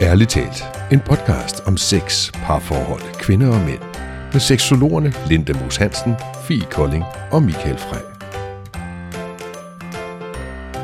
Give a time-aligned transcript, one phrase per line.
[0.00, 3.80] Ærligt talt, en podcast om sex, parforhold, kvinder og mænd.
[4.32, 6.14] Med seksologerne Linda Moos Hansen,
[6.48, 8.00] Fie Kolding og Michael Frey.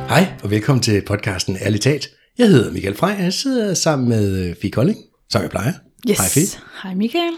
[0.08, 2.08] Hej, og velkommen til podcasten Ærligt talt.
[2.38, 4.98] Jeg hedder Michael Frey, og jeg sidder sammen med øh, Fie Kolding,
[5.30, 5.72] som jeg plejer.
[6.10, 6.18] Yes.
[6.18, 6.60] Hej Fie.
[6.82, 7.32] Hej Michael.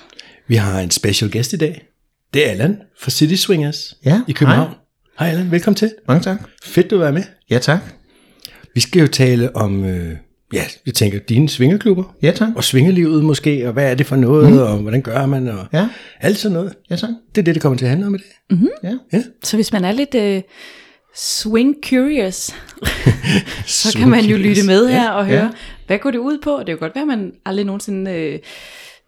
[0.48, 1.86] Vi har en special guest i dag.
[2.34, 4.74] Det er Allan fra City Swingers Ja, i København.
[5.18, 5.92] Hej Allan, velkommen til.
[6.08, 6.38] Mange tak.
[6.64, 7.22] Fedt, du er med.
[7.50, 7.80] Ja, tak.
[8.74, 10.16] Vi skal jo tale om, øh,
[10.52, 12.14] ja, jeg tænker, dine svingerklubber.
[12.22, 12.48] Ja, tak.
[12.56, 14.58] Og svingerlivet måske, og hvad er det for noget, mm.
[14.58, 15.88] og hvordan gør man, og Ja.
[16.20, 16.74] alt sådan noget.
[16.90, 17.10] Ja, tak.
[17.34, 18.58] Det er det, det kommer til at handle om i dag.
[18.84, 18.92] Ja.
[19.12, 19.22] Ja.
[19.44, 20.42] Så hvis man er lidt øh,
[21.16, 22.34] swing curious,
[23.66, 25.48] så kan man jo lytte med her og høre, ja.
[25.86, 26.56] hvad går det ud på?
[26.58, 28.38] Det kan jo godt være, at man aldrig nogensinde øh,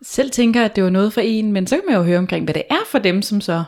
[0.03, 2.45] selv tænker, at det var noget for en, men så kan man jo høre omkring,
[2.45, 3.65] hvad det er for dem, som så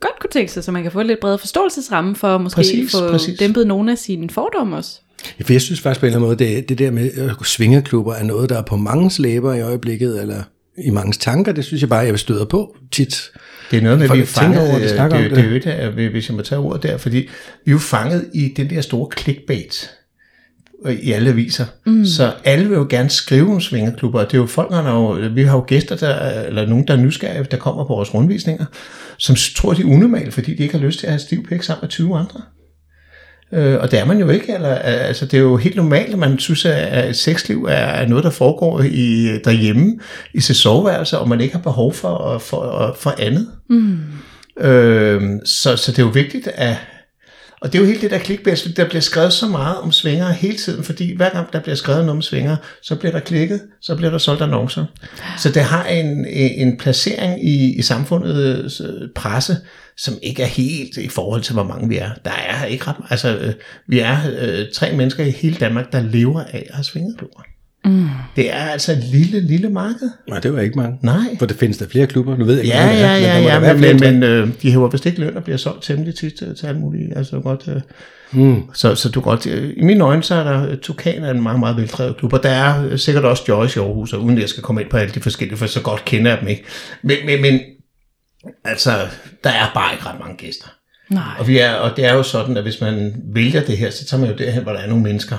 [0.00, 2.56] godt kunne tænke sig, så man kan få en lidt bredere forståelsesramme for at måske
[2.56, 3.38] Præcis, få præcis.
[3.38, 5.00] dæmpet nogle af sine fordomme også.
[5.38, 7.30] Ja, for jeg synes faktisk på en eller anden måde, det, det der med øh,
[7.44, 10.42] svingerklubber er noget, der er på mange læber i øjeblikket, eller
[10.78, 13.30] i mange tanker, det synes jeg bare, jeg støder på tit.
[13.70, 15.50] Det er noget med, at vi er fanget, over det, det, snakker det, om det,
[15.52, 15.64] det.
[15.64, 17.26] det, er jo hvis jeg må tage ordet der, fordi vi
[17.66, 19.90] er jo fanget i den der store clickbait
[20.86, 21.66] øh, i alle aviser.
[21.86, 22.04] Mm.
[22.04, 24.94] Så alle vil jo gerne skrive om svingerklubber, og det er jo folk, der er
[24.94, 28.14] jo, vi har jo gæster, der, eller nogen, der er nysgerrige, der kommer på vores
[28.14, 28.64] rundvisninger,
[29.18, 31.62] som tror, de er unormale, fordi de ikke har lyst til at have stiv pæk
[31.62, 32.40] sammen med 20 andre.
[33.54, 34.54] Øh, og det er man jo ikke.
[34.54, 38.24] Eller, altså, det er jo helt normalt, at man synes, at et sexliv er noget,
[38.24, 39.98] der foregår i, derhjemme
[40.34, 43.48] i sit soveværelse, og man ikke har behov for, for, for andet.
[43.70, 43.98] Mm.
[44.60, 46.76] Øh, så, så det er jo vigtigt, at
[47.64, 49.92] og det er jo helt det der clickbait, fordi der bliver skrevet så meget om
[49.92, 53.20] svingere hele tiden, fordi hver gang der bliver skrevet noget om svingere, så bliver der
[53.20, 54.84] klikket, så bliver der solgt annoncer.
[55.38, 59.56] Så det har en, øh, en placering i, i samfundets øh, presse,
[59.96, 62.10] som ikke er helt i forhold til, hvor mange vi er.
[62.24, 63.54] Der er ikke ret Altså, øh,
[63.88, 67.40] vi er øh, tre mennesker i hele Danmark, der lever af at have svingerklubber.
[67.84, 68.08] Mm.
[68.36, 70.10] Det er altså et lille, lille marked.
[70.28, 70.98] Nej, det var ikke mange.
[71.02, 71.36] Nej.
[71.38, 73.38] For det findes der flere klubber, nu ved jeg ikke, Ja, hvad det ja, er,
[73.38, 75.82] ja, ja, være men, men, men øh, de hæver vist ikke løn og bliver solgt
[75.82, 77.16] temmelig tit til, til alt muligt.
[77.16, 77.80] Altså godt, øh,
[78.32, 78.62] Mm.
[78.74, 81.42] så, så du godt, øh, i mine øjne, så er der øh, Tukan er en
[81.42, 84.36] meget, meget veldrevet klub, og der er øh, sikkert også Joyce i Aarhus, og uden
[84.36, 86.48] at jeg skal komme ind på alle de forskellige, for så godt kender jeg dem
[86.48, 86.64] ikke.
[87.02, 87.60] Men, men, men
[88.64, 88.90] altså,
[89.44, 90.66] der er bare ikke ret mange gæster.
[91.10, 91.22] Nej.
[91.38, 94.06] Og, vi er, og det er jo sådan, at hvis man vælger det her, så
[94.06, 95.36] tager man jo derhen, hvor der er nogle mennesker.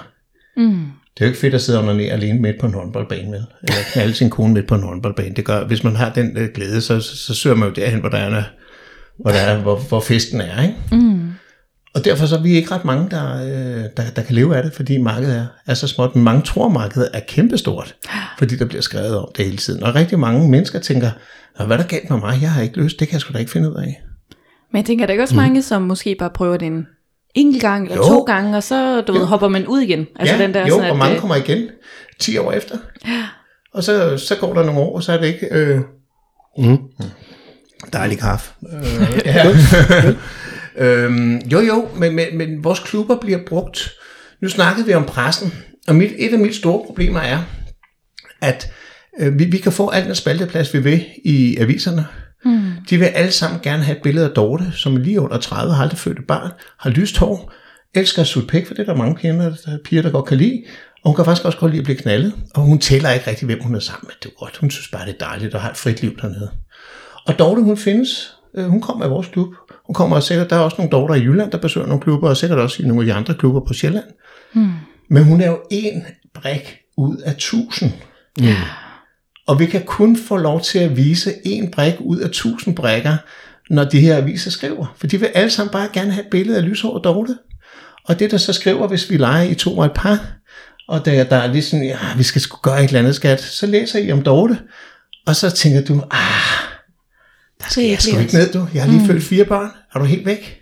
[0.57, 0.85] Mm.
[1.17, 3.45] Det er jo ikke fedt at sidde og onanere alene midt på en håndboldbane, vel?
[3.63, 5.35] Eller knalde sin kone midt på en håndboldbane.
[5.35, 7.99] Det gør, hvis man har den øh, glæde, så, så, så søger man jo derhen,
[7.99, 8.43] hvor der er,
[9.19, 10.75] hvor, der er, hvor, hvor festen er, ikke?
[10.91, 11.31] Mm.
[11.93, 14.63] Og derfor så er vi ikke ret mange, der, øh, der, der kan leve af
[14.63, 16.15] det, fordi markedet er, er så småt.
[16.15, 17.95] Men mange tror, markedet er kæmpestort,
[18.37, 19.83] fordi der bliver skrevet om det hele tiden.
[19.83, 21.11] Og rigtig mange mennesker tænker,
[21.59, 22.37] "Nå, hvad er der galt med mig?
[22.41, 24.01] Jeg har ikke lyst, det kan jeg sgu da ikke finde ud af.
[24.71, 26.87] Men jeg tænker, der er ikke også mange, som måske bare prøver det en
[27.35, 28.03] enkelt gang eller Jo.
[28.03, 30.07] to gange, og så du ved, hopper man ud igen.
[30.15, 31.69] Altså ja, den der jo, sådan, og mange kommer igen
[32.19, 32.77] 10 år efter.
[33.73, 35.47] Og så, så går der nogle år, og så er det ikke...
[35.51, 35.79] Øh,
[36.57, 36.77] Mm.
[37.93, 38.51] Dejlig kaffe.
[38.73, 39.45] Øh, ja.
[40.85, 43.91] øhm, jo, jo, men, men, men vores klubber bliver brugt.
[44.41, 45.53] Nu snakkede vi om pressen,
[45.87, 47.39] og mit, et af mine store problemer er,
[48.41, 48.71] at
[49.19, 52.05] øh, vi, vi kan få alt den spalteplads, vi vil i aviserne.
[52.45, 52.71] Mm.
[52.89, 55.73] De vil alle sammen gerne have et billede af Dorte, som er lige under 30,
[55.73, 57.53] har aldrig født et barn, har lyst hår,
[57.95, 60.37] elsker at sutte pæk, for det er der mange piger, der, piger, der godt kan
[60.37, 60.63] lide.
[61.03, 62.33] Og hun kan faktisk også godt lide at blive knaldet.
[62.55, 64.13] Og hun tæller ikke rigtig, hvem hun er sammen med.
[64.23, 64.57] Det er godt.
[64.57, 66.51] Hun synes bare, det er dejligt at have et frit liv dernede.
[67.25, 68.35] Og Dorte, hun findes.
[68.57, 69.47] Øh, Hun kommer i vores klub.
[69.85, 72.37] Hun kommer sikkert, der er også nogle Dorter i Jylland, der besøger nogle klubber, og
[72.37, 74.05] sikkert også i nogle af de andre klubber på Sjælland.
[74.53, 74.71] Mm.
[75.09, 77.91] Men hun er jo en brik ud af tusind.
[78.39, 78.45] Mm.
[79.47, 83.17] Og vi kan kun få lov til at vise en brik ud af tusind brikker,
[83.69, 84.95] når de her aviser skriver.
[84.97, 87.37] For de vil alle sammen bare gerne have et billede af lyshåret Dorte.
[88.05, 90.19] Og det, der så skriver, hvis vi leger i to og et par,
[90.87, 93.41] og der, der er lige sådan, ja, vi skal sgu gøre et eller andet skat,
[93.41, 94.59] så læser I om Dorte,
[95.25, 96.65] og så tænker du, ah,
[97.59, 98.67] der skal jeg sgu ikke ned, du.
[98.73, 99.07] Jeg har lige mm.
[99.07, 99.71] født fire børn.
[99.93, 100.61] Er du helt væk?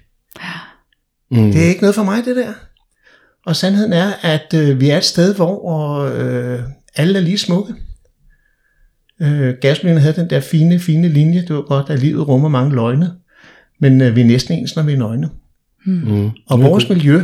[1.32, 1.52] Mm.
[1.52, 2.54] Det er ikke noget for mig, det der.
[3.46, 6.60] Og sandheden er, at øh, vi er et sted, hvor øh,
[6.96, 7.74] alle er lige smukke.
[9.24, 11.42] Øh, Gasolinen havde den der fine, fine linje.
[11.42, 13.12] Det var godt, at livet rummer mange løgne.
[13.80, 15.30] Men øh, vi er næsten ens, når vi er nøgne.
[15.86, 16.30] Mm.
[16.48, 17.24] Og vores miljø,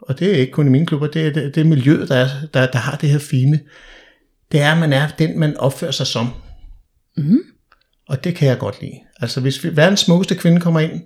[0.00, 2.28] og det er ikke kun i mine klubber, det er det, det miljøet, der, er,
[2.54, 3.60] der, der har det her fine,
[4.52, 6.28] det er, at man er den, man opfører sig som.
[7.16, 7.38] Mhm.
[8.08, 8.98] Og det kan jeg godt lide.
[9.20, 11.02] Altså hvis vi, verdens smukkeste kvinde kommer ind,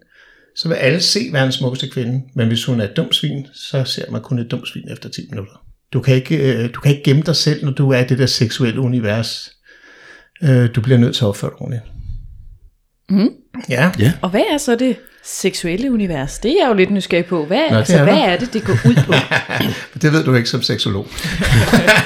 [0.56, 3.84] så vil alle se verdens smukkeste kvinde, men hvis hun er et dumt svin, så
[3.84, 5.64] ser man kun et dumt svin efter 10 minutter.
[5.92, 8.18] Du kan ikke, øh, du kan ikke gemme dig selv, når du er i det
[8.18, 9.51] der seksuelle univers.
[10.44, 11.82] Øh, Du bliver nødt til at opføre dig ordentligt.
[13.10, 13.30] Mhm.
[13.68, 13.90] Ja.
[13.98, 14.12] Ja.
[14.22, 16.38] Og hvad er så det seksuelle univers?
[16.38, 17.44] Det er jeg jo lidt nysgerrig på.
[17.46, 19.12] Hvad, Nå, altså, er hvad er det, det går ud på?
[20.02, 21.06] Det ved du ikke som seksolog.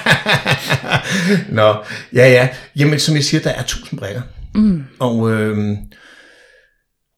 [1.49, 1.75] Nå,
[2.13, 2.49] ja, ja.
[2.77, 4.23] Jamen, som jeg siger, der er tusind brækker.
[4.55, 4.85] Mm.
[4.99, 5.59] Og øh,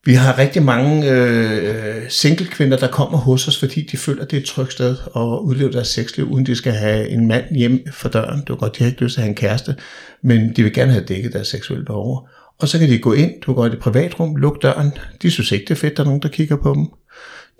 [0.09, 4.37] vi har rigtig mange øh, single-kvinder, der kommer hos os, fordi de føler, at det
[4.37, 7.87] er et trygt sted at udleve deres sexliv, uden de skal have en mand hjem
[7.93, 8.41] for døren.
[8.41, 9.77] Det er godt, de har ikke lyst til at have en kæreste,
[10.23, 12.29] men de vil gerne have dækket deres seksuelle behov.
[12.59, 14.93] Og så kan de gå ind, du går i det privatrum, luk døren.
[15.23, 16.87] De synes ikke, det er fedt, der er nogen, der kigger på dem.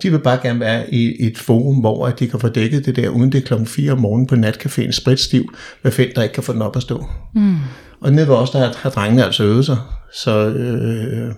[0.03, 3.09] De vil bare gerne være i et forum, hvor de kan få dækket det der,
[3.09, 6.43] uden det er klokken 4 om morgenen på natcaféen, spritstiv, hvad fedt, der ikke kan
[6.43, 7.07] få den op at stå.
[7.35, 7.57] Mm.
[8.01, 9.77] Og nede ved os, der har, har drengene altså øvet sig.
[10.13, 11.35] Så øh,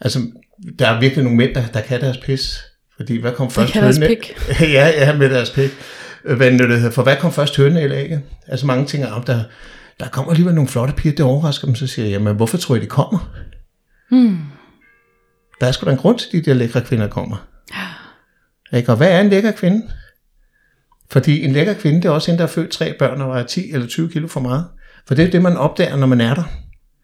[0.00, 0.20] altså,
[0.78, 2.64] der er virkelig nogle mænd, der, der kan deres pis.
[2.96, 3.72] Fordi hvad kom først?
[3.72, 4.32] kan deres høne- pik.
[4.60, 5.70] ja, ja, med deres pik.
[6.24, 6.90] Hvad det hedder?
[6.90, 8.20] For hvad kom først høne eller ikke?
[8.46, 9.42] Altså mange ting om, der,
[10.00, 12.76] der kommer alligevel nogle flotte piger, det overrasker dem, så siger jeg, jamen hvorfor tror
[12.76, 13.32] I, de kommer?
[14.10, 14.38] Hmm.
[15.60, 17.46] Der er sgu da en grund til, at de der lækre kvinder kommer.
[18.76, 18.92] Ikke?
[18.92, 19.90] Og hvad er en lækker kvinde?
[21.10, 23.46] Fordi en lækker kvinde, det er også en, der har født tre børn og vejer
[23.46, 24.64] 10 eller 20 kilo for meget.
[25.08, 26.42] For det er det, man opdager, når man er der.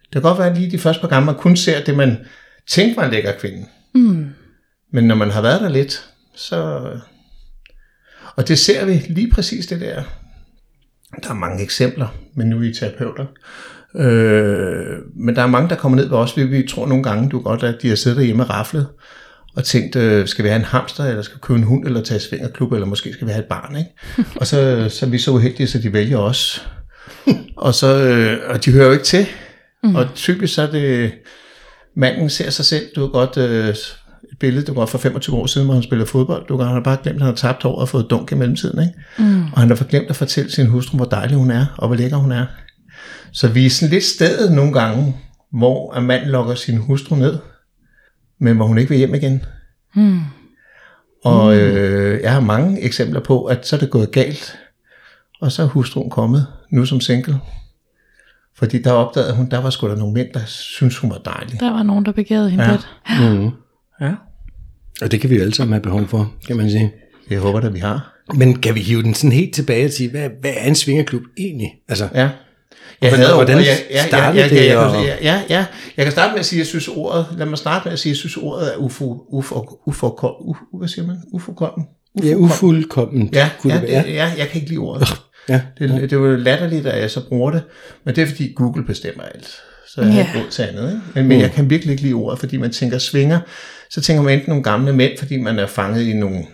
[0.02, 2.18] Det kan godt være, at lige de første par gange, man kun ser det, man
[2.68, 3.66] tænkte var en lækker kvinde.
[3.94, 4.26] Mm.
[4.92, 6.04] Men når man har været der lidt,
[6.34, 6.90] så...
[8.36, 10.02] Og det ser vi lige præcis det der.
[11.22, 13.26] Der er mange eksempler, men nu er I terapeuter.
[13.96, 16.36] Øh, men der er mange, der kommer ned ved os.
[16.36, 18.86] Vi, vi tror nogle gange, du godt, at de har siddet derhjemme og raflet
[19.56, 22.02] og tænkt, øh, skal vi have en hamster, eller skal vi købe en hund, eller
[22.02, 23.90] tage svingerklub, eller måske skal vi have et barn, ikke?
[24.40, 26.68] og så, så er vi så uheldige, så de vælger os.
[27.56, 29.26] og, så, øh, og de hører jo ikke til.
[29.82, 29.94] Mm.
[29.94, 31.12] Og typisk så er det,
[31.96, 35.46] manden ser sig selv, du har godt øh, et billede, du var for 25 år
[35.46, 36.46] siden, hvor han spillede fodbold.
[36.46, 38.34] Du kan, han har bare glemt, at han har tabt over og fået dunk i
[38.34, 38.80] mellemtiden.
[38.80, 38.94] Ikke?
[39.18, 39.44] Mm.
[39.52, 42.16] Og han har glemt at fortælle sin hustru, hvor dejlig hun er, og hvor lækker
[42.16, 42.46] hun er.
[43.32, 45.16] Så vi er sådan lidt stedet nogle gange,
[45.52, 47.38] hvor en mand lokker sin hustru ned,
[48.40, 49.44] men hvor hun ikke vil hjem igen.
[49.94, 50.20] Mm.
[51.24, 54.58] Og øh, jeg har mange eksempler på, at så er det gået galt,
[55.40, 57.38] og så er hustruen kommet, nu som single.
[58.58, 61.60] Fordi der opdagede hun, der var sgu da nogle mænd, der synes hun var dejlig.
[61.60, 62.70] Der var nogen, der begærede hende Ja.
[63.10, 63.30] ja.
[63.32, 63.50] Mm.
[64.00, 64.12] Ja.
[65.02, 66.92] Og det kan vi jo alle sammen have behov for, kan man sige.
[67.30, 68.12] Jeg håber da, vi har.
[68.34, 71.22] Men kan vi hive den sådan helt tilbage og sige, hvad, hvad er en svingerklub
[71.38, 71.72] egentlig?
[71.88, 72.28] Altså, Ja.
[73.00, 75.42] hvordan- hvordan og jeg- ja, ja, startede ja, ja, det, jeg, og- kan- ja, ja,
[75.48, 75.66] ja,
[75.96, 77.98] jeg kan starte med at sige, at jeg synes ordet, lad mig starte med at
[77.98, 80.06] sige, at jeg synes ordet er ufo, ufo, ufo,
[80.40, 81.16] ufo, hvad siger man?
[81.32, 81.86] Ufokommen?
[82.22, 83.30] ja, ufuldkommen.
[83.32, 85.08] Ja, kunne ja, det ja, jeg kan ikke lide ordet.
[85.48, 85.60] Ja.
[85.78, 87.62] Det, det er jo latterligt, at jeg så bruger det,
[88.04, 89.48] men det er fordi Google bestemmer alt.
[89.88, 90.26] Så jeg har Ja.
[90.26, 90.88] ikke råd til andet.
[90.90, 91.00] Ikke?
[91.14, 93.40] Men, men jeg kan virkelig ikke lide ordet, fordi man tænker svinger.
[93.90, 96.44] Så tænker man enten nogle gamle mænd, fordi man er fanget i, nogle,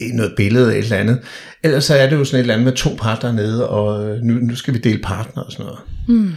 [0.00, 1.18] i noget billede eller et eller andet.
[1.64, 4.20] Ellers så er det jo sådan et eller andet med to parter nede, og øh,
[4.22, 5.80] nu, nu skal vi dele partner og sådan noget.
[6.08, 6.32] Mm.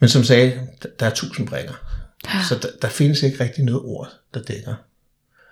[0.00, 0.52] Men som sagde,
[0.82, 1.72] der, der er tusind brækker.
[2.48, 4.74] Så der, der findes ikke rigtig noget ord, der dækker.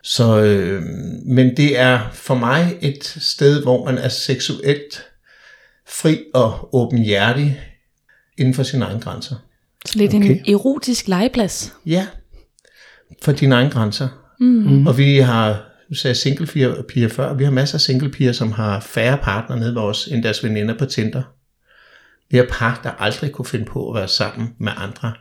[0.03, 0.83] Så, øh,
[1.27, 5.05] men det er for mig et sted, hvor man er seksuelt
[5.89, 7.61] fri og åbenhjertig
[8.39, 9.37] inden for sine egne grænser.
[9.87, 10.41] Så lidt Okay.
[10.47, 11.73] en erotisk legeplads.
[11.87, 12.07] Ja,
[13.23, 14.09] for dine egne grænser.
[14.41, 14.87] Mm.
[14.87, 18.11] Og vi har, nu sagde jeg single piger, piger før, vi har masser af single
[18.11, 21.23] piger, som har færre partner nede ved os, end deres veninder på Tinder.
[22.31, 25.13] Vi har par, der aldrig kunne finde på at være sammen med andre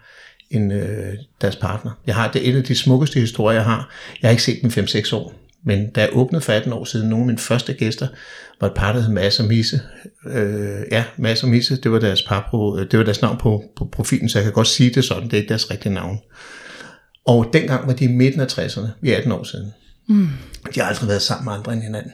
[0.50, 1.92] end øh, deres partner.
[2.08, 3.90] Jeg har, det er en af de smukkeste historier, jeg har.
[4.22, 7.10] Jeg har ikke set dem 5-6 år, men da jeg åbnede for 18 år siden,
[7.10, 8.08] nogle af mine første gæster
[8.62, 9.82] var et par, der hed Mads og Misse.
[10.28, 13.64] Øh, ja, Mads og Misse, det var deres, par på, det var deres navn på,
[13.76, 16.20] på profilen, så jeg kan godt sige det sådan, det er ikke deres rigtige navn.
[17.26, 19.74] Og dengang var de i midten af 60'erne, vi er 18 år siden.
[20.10, 20.30] Mm.
[20.76, 22.12] De har aldrig været sammen med andre end hinanden.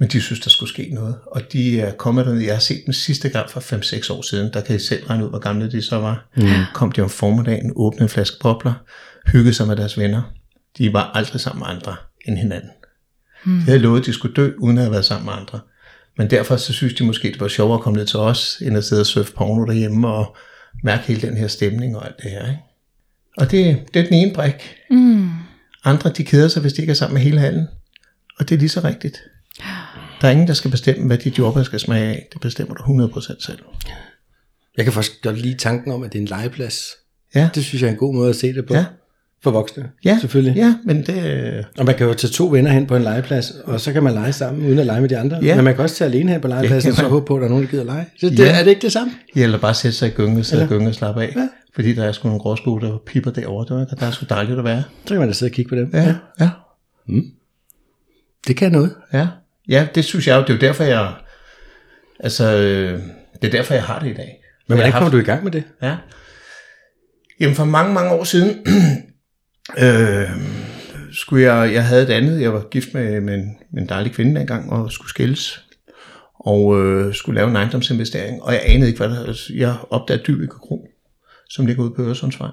[0.00, 1.16] Men de synes, der skulle ske noget.
[1.26, 2.40] Og de er kommet derned.
[2.40, 4.52] Jeg har set dem sidste gang for 5-6 år siden.
[4.52, 6.28] Der kan I selv regne ud, hvor gamle de så var.
[6.36, 6.44] Mm.
[6.74, 8.72] Kom de om formiddagen, åbnede en flaske bobler,
[9.32, 10.22] hyggede sig med deres venner.
[10.78, 11.96] De var aldrig sammen med andre
[12.30, 12.70] end hinanden.
[13.44, 13.58] Mm.
[13.58, 15.60] De havde lovet, at de skulle dø, uden at have været sammen med andre.
[16.18, 18.76] Men derfor så synes de måske, det var sjovere at komme ned til os, end
[18.76, 20.36] at sidde og surfe porno derhjemme og
[20.84, 22.46] mærke hele den her stemning og alt det her.
[22.46, 22.60] Ikke?
[23.36, 24.76] Og det, det er den ene brik.
[24.90, 25.30] Mm.
[25.84, 27.66] Andre, de keder sig, hvis de ikke er sammen med hele halen.
[28.38, 29.22] Og det er lige så rigtigt.
[30.20, 32.28] Der er ingen, der skal bestemme, hvad dit jordbær skal smage af.
[32.32, 33.58] Det bestemmer du 100% selv.
[34.76, 36.82] Jeg kan faktisk godt lide tanken om, at det er en legeplads.
[37.34, 38.74] Ja, Det synes jeg er en god måde at se det på.
[38.74, 38.84] Ja.
[39.42, 40.56] For voksne, ja selvfølgelig.
[40.56, 41.66] Ja, men det...
[41.78, 44.12] Og man kan jo tage to venner hen på en legeplads, og så kan man
[44.14, 45.38] lege sammen, uden at lege med de andre.
[45.42, 45.54] Ja.
[45.56, 47.40] Men man kan også tage alene hen på legepladsen, kan og så håbe på, at
[47.40, 48.06] der er nogen, der gider lege.
[48.20, 48.58] Så det, Ja.
[48.58, 49.12] er det ikke det samme?
[49.36, 51.32] Ja, eller bare sætte sig i gynge, sidde Eller- gynge og slappe af.
[51.36, 51.48] Ja.
[51.74, 53.64] Fordi der er sgu nogle gråsbue, der pipper derovre.
[53.68, 54.82] Det var, der er sgu dejligt at være.
[55.04, 55.90] Så kan man da sidde og kigge på dem.
[55.94, 56.48] Ja, ja.
[58.46, 58.94] Det kan noget.
[59.12, 59.26] Ja,
[59.68, 60.40] ja det synes jeg jo.
[60.40, 61.12] Det er jo derfor, jeg...
[62.20, 63.00] Altså, øh,
[63.42, 64.42] det er derfor, jeg har det i dag.
[64.68, 65.62] Men hvordan har kommer du i gang med det?
[65.82, 65.96] Ja.
[67.40, 68.58] Jamen for mange, mange år siden,
[69.78, 70.30] øh,
[71.12, 74.12] skulle jeg, jeg havde et andet, jeg var gift med, med, en, med en dejlig
[74.12, 75.64] kvinde dengang, og skulle skilles.
[76.34, 80.54] og øh, skulle lave en ejendomsinvestering, og jeg anede ikke, hvad der Jeg opdagede Dyvike
[80.62, 80.88] Kro,
[81.48, 82.50] som ligger ude på Øresundsvej.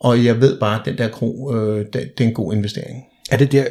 [0.00, 3.04] Og jeg ved bare, at den der kro, øh, det, det er en god investering.
[3.30, 3.64] Er det der,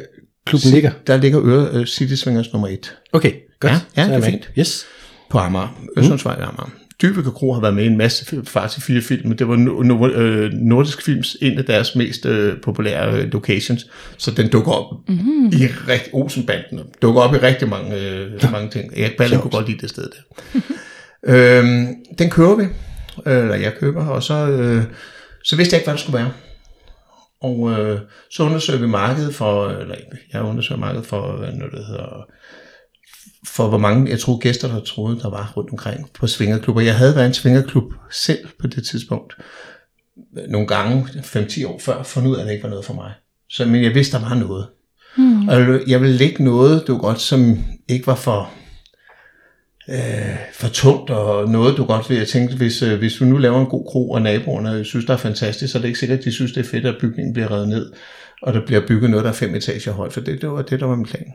[0.46, 0.90] klubben ligger?
[1.06, 3.72] Der ligger Øre, øh, City Swingers nummer 1 Okay, godt.
[3.72, 4.50] Ja, ja, det er fint.
[4.58, 4.86] Yes.
[5.30, 5.84] på Amager.
[5.96, 6.70] Øresundsvej ved Amager.
[7.02, 9.54] Dybeke Kro har været med i en masse faktisk fire film, men det var
[10.14, 15.08] øh, Nordisk Films en af deres mest øh, populære øh, locations, så den dukker op
[15.08, 15.46] mm-hmm.
[15.46, 18.98] i rigtig, Olsenbanden, dukker op i rigtig mange, øh, mange ting.
[18.98, 20.60] Erik Balle kunne godt lide det sted der.
[21.58, 21.86] øhm,
[22.18, 22.64] den køber vi,
[23.26, 24.82] eller jeg køber, og så, øh,
[25.44, 26.32] så vidste jeg ikke, hvad der skulle være.
[27.42, 29.94] Og øh, så undersøger vi markedet for, eller
[30.32, 32.26] jeg undersøger markedet for, hvad noget det hedder,
[33.46, 36.82] for hvor mange, jeg tror gæster, der troede, der var rundt omkring på svingerklubber.
[36.82, 39.36] Jeg havde været en svingerklub selv på det tidspunkt.
[40.48, 43.12] Nogle gange, 5-10 år før, fundet ud af, at det ikke var noget for mig.
[43.50, 44.66] Så, men jeg vidste, der var noget.
[45.16, 45.48] Mm.
[45.48, 47.58] Og jeg- ville lægge noget, du godt, som
[47.88, 48.50] ikke var for,
[49.88, 52.16] øh, for tungt, og noget, du godt vil.
[52.18, 55.12] Jeg tænkte, hvis, øh, hvis vi nu laver en god kro, og naboerne synes, der
[55.12, 57.32] er fantastisk, så er det ikke sikkert, at de synes, det er fedt, at bygningen
[57.32, 57.92] bliver revet ned,
[58.42, 60.80] og der bliver bygget noget, der er fem etager højt, for det, det var det,
[60.80, 61.26] der var min plan.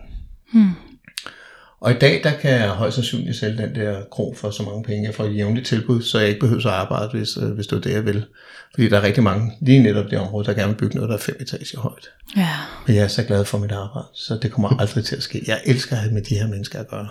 [1.79, 4.84] Og i dag, der kan jeg højst sandsynligt sælge den der kro for så mange
[4.84, 5.05] penge.
[5.05, 7.75] Jeg får et jævnligt tilbud, så jeg ikke behøver at arbejde, hvis, øh, hvis det
[7.75, 8.25] er det, jeg vil.
[8.74, 11.15] Fordi der er rigtig mange, lige netop det område, der gerne vil bygge noget, der
[11.15, 12.10] er fem etager højt.
[12.38, 12.50] Ja.
[12.88, 15.43] Men jeg er så glad for mit arbejde, så det kommer aldrig til at ske.
[15.48, 17.10] Jeg elsker at have med de her mennesker at gøre.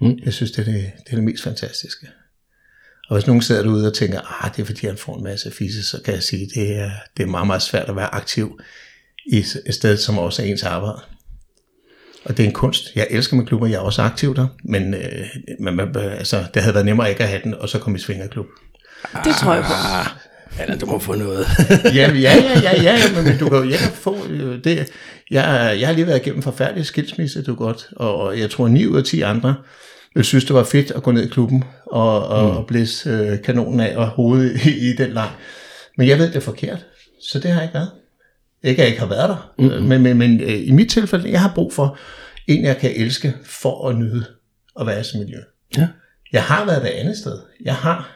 [0.00, 0.18] Mm.
[0.24, 2.06] Jeg synes, det er det, det er det mest fantastiske.
[3.08, 5.50] Og hvis nogen sidder derude og tænker, ah, det er fordi, han får en masse
[5.50, 8.14] fisse, så kan jeg sige, at det er, det er meget, meget svært at være
[8.14, 8.60] aktiv
[9.26, 11.00] i et sted, som også er ens arbejde.
[12.24, 12.92] Og det er en kunst.
[12.94, 15.00] Jeg elsker med klubber, jeg er også aktiv der, men øh,
[15.60, 18.00] man, man, altså, det havde været nemmere ikke at have den, og så komme i
[18.00, 18.46] svingerklub.
[19.24, 19.72] Det tror jeg på.
[19.72, 20.06] Ah,
[20.62, 21.46] eller du må få noget.
[21.84, 24.64] ja, ja, ja, ja, ja, ja, men, men du kan jo jeg kan få øh,
[24.64, 24.88] det.
[25.30, 28.86] Jeg, jeg har lige været igennem forfærdelig skilsmisse, du godt, og, og jeg tror 9
[28.86, 29.54] ud af 10 andre
[30.14, 32.56] vil synes, det var fedt at gå ned i klubben og, og, mm.
[32.56, 35.28] og blæse øh, kanonen af og hovedet i, i den leg.
[35.98, 36.86] Men jeg ved, det er forkert,
[37.20, 37.90] så det har jeg ikke været.
[38.64, 39.82] Ikke at jeg ikke har været der, mm-hmm.
[39.82, 41.98] men, men, men øh, i mit tilfælde, jeg har brug for
[42.46, 44.24] en, jeg kan elske for at nyde
[44.80, 45.38] at være i sit miljø.
[45.76, 45.88] Ja.
[46.32, 47.38] Jeg har været det andet sted.
[47.64, 48.10] Jeg har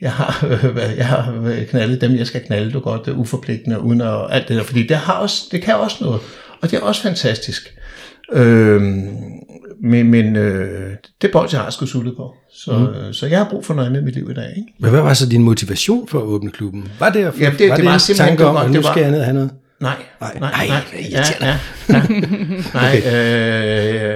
[0.00, 3.16] jeg har, øh, jeg har øh, knaldet dem, jeg skal knalde, du godt, det er
[3.16, 6.20] uforpligtende, uden at, alt det der, fordi det, har også, det kan også noget,
[6.60, 7.74] og det er også fantastisk.
[8.32, 9.08] Øhm,
[9.82, 10.90] men men øh,
[11.22, 12.72] det bold, jeg har sgu sultet på, så,
[13.06, 13.12] mm.
[13.12, 14.48] så jeg har brug for noget andet i mit liv i dag.
[14.56, 14.68] Ikke?
[14.80, 16.88] Men hvad var så din motivation for at åbne klubben?
[17.00, 18.60] Var det, at få, Jamen, det- var det var en simpelthen- tanke det om, var-
[18.60, 19.50] at det nu var- skal jeg ned og have noget?
[19.80, 21.58] Nej, Nej, nej, ej, nej, det er ja, ja,
[21.88, 22.02] ja.
[22.74, 23.02] nej,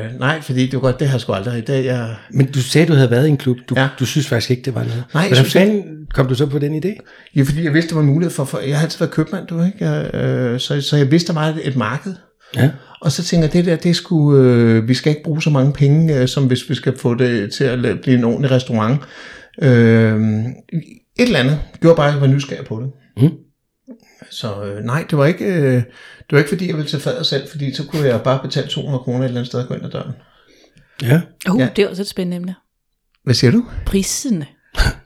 [0.04, 1.84] øh, nej, fordi det var godt, det har jeg sgu aldrig i dag.
[1.84, 3.56] Jeg, Men du sagde, du havde været i en klub.
[3.68, 3.88] Du, Ja.
[3.98, 5.04] du synes faktisk ikke, det var noget.
[5.14, 5.82] Nej, Hvordan fanden
[6.14, 6.96] kom du så på den idé?
[7.36, 9.62] Ja, fordi jeg vidste, der var mulighed for, for jeg har altid været købmand, du
[9.64, 9.84] ikke?
[9.88, 12.14] Jeg, øh, så, så jeg vidste, der var et, et marked.
[12.56, 12.70] Ja.
[13.02, 15.72] Og så tænker jeg, det der, det skulle, øh, vi skal ikke bruge så mange
[15.72, 19.00] penge, øh, som hvis vi skal få det til at blive en ordentlig restaurant.
[19.62, 20.20] Øh,
[20.72, 22.90] et eller andet gjorde bare, at jeg var nysgerrig på det.
[23.16, 23.36] Mm.
[24.30, 27.26] Så øh, nej, det var ikke, øh, det var ikke fordi, jeg ville tage fadet
[27.26, 29.74] selv, fordi så kunne jeg bare betale 200 kroner et eller andet sted og gå
[29.74, 30.12] ind ad døren.
[31.02, 31.20] Ja.
[31.50, 31.64] Uh, Ja.
[31.64, 31.70] ja.
[31.76, 32.54] det er også et spændende emne.
[33.24, 33.64] Hvad siger du?
[33.86, 34.46] Priserne.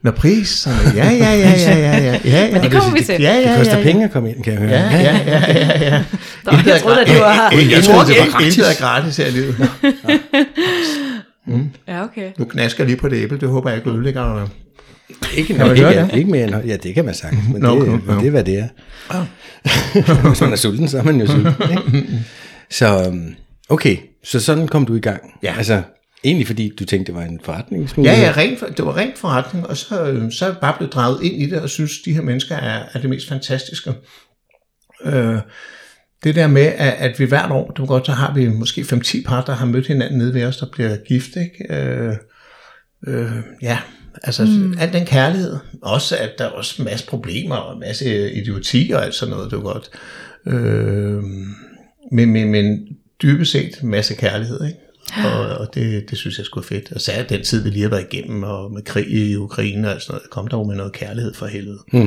[0.01, 2.51] Når priserne, ja, ja, ja, ja, ja, ja, ja.
[2.51, 3.21] Men det kommer vi til.
[3.21, 3.83] Ja, ja, Det koster ja, ja.
[3.83, 4.71] penge at komme ind, kan jeg høre.
[4.71, 6.03] Ja, ja, ja, ja, ja.
[6.45, 7.49] Nå, jeg troede, at det var...
[7.51, 8.57] Jeg, Jeg troede, det var gratis.
[8.57, 9.55] Intet er gratis her i livet.
[11.87, 12.31] Ja, okay.
[12.37, 14.47] Nu knasker jeg lige på det æble, det håber jeg ikke ødelægger dig.
[15.37, 16.13] Ikke, man ikke, ikke, det?
[16.13, 18.19] ikke mere end, ja, det kan man sagtens, men Nå, det, okay, ja.
[18.19, 20.27] det er, hvad det er.
[20.29, 21.53] Hvis man er sulten, så er man jo sulten.
[21.69, 22.07] Ikke?
[22.71, 23.35] Så, øhm,
[23.69, 25.21] okay, så sådan kom du i gang.
[25.43, 25.53] Ja.
[25.57, 25.81] Altså,
[26.27, 28.19] egentlig fordi du tænkte, det var en forretningsmulighed.
[28.19, 30.73] Ja, ja, rent, for- det var rent forretning, og så, øh, så er jeg bare
[30.77, 33.93] blevet draget ind i det, og synes, de her mennesker er, er det mest fantastiske.
[35.05, 35.37] Øh,
[36.23, 39.23] det der med, at, at vi hvert år, det godt, så har vi måske 5-10
[39.25, 41.75] par, der har mødt hinanden nede ved os, der bliver gift, ikke?
[41.75, 42.13] Øh,
[43.07, 43.31] øh,
[43.61, 43.79] ja,
[44.23, 44.77] altså mm.
[44.79, 45.57] al den kærlighed.
[45.81, 49.33] Også, at der er også en masse problemer, og en masse idioti og alt sådan
[49.35, 49.89] noget, det var godt.
[50.47, 51.23] Øh,
[52.11, 52.79] men, men, men
[53.21, 54.79] dybest set en masse kærlighed, ikke?
[55.25, 56.91] Og, og det, det synes jeg skulle fedt.
[56.91, 60.01] Og særligt den tid, vi lige har været igennem, og med krig i Ukraine og
[60.01, 61.79] sådan noget, kom der jo med noget kærlighed for helvede.
[61.93, 61.99] Mm.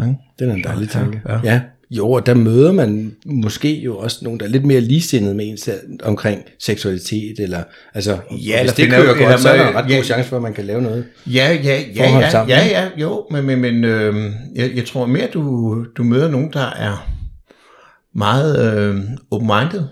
[0.00, 0.14] Ikke?
[0.38, 1.20] Det er en dejlig tanke.
[1.28, 1.40] ja.
[1.44, 1.60] ja.
[1.90, 5.46] Jo, og der møder man måske jo også nogen, der er lidt mere ligesindede med
[5.48, 7.62] en selv omkring seksualitet, eller
[7.94, 9.94] altså, Ja, hvis det kører eller godt, så er der en ret ja.
[9.96, 11.04] god chance for, at man kan lave noget.
[11.26, 15.06] Ja, ja, ja, ja, sammen, ja, ja, jo, men, men, men øh, jeg, jeg tror
[15.06, 17.08] mere, du, du møder nogen, der er
[18.14, 19.82] meget øh, open-minded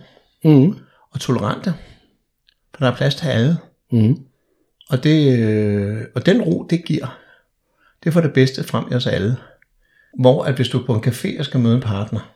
[0.44, 0.74] Mm.
[1.12, 1.74] og tolerante,
[2.74, 3.56] for der er plads til alle.
[3.92, 4.16] Mm.
[4.88, 7.18] Og, det, øh, og den ro, det giver,
[8.04, 9.36] det får det bedste frem i os alle.
[10.18, 12.34] Hvor at hvis du er på en café og skal møde en partner,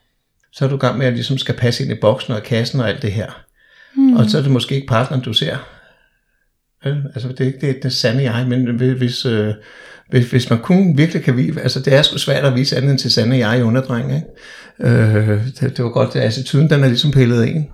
[0.53, 2.81] så er du i gang med at ligesom skal passe ind i boksen og kassen
[2.81, 3.45] og alt det her.
[3.97, 4.17] Mm.
[4.17, 5.57] Og så er det måske ikke partneren, du ser.
[6.85, 7.05] Vel?
[7.15, 9.55] Altså, det er ikke det, det sande jeg, men hvis, øh,
[10.11, 12.91] hvis, hvis man kun virkelig kan vise, altså det er sgu svært at vise andet
[12.91, 14.27] end til sande jeg i underdreng, ikke?
[14.81, 17.67] Øh, det, det var godt, at attituden den er ligesom pillet ind.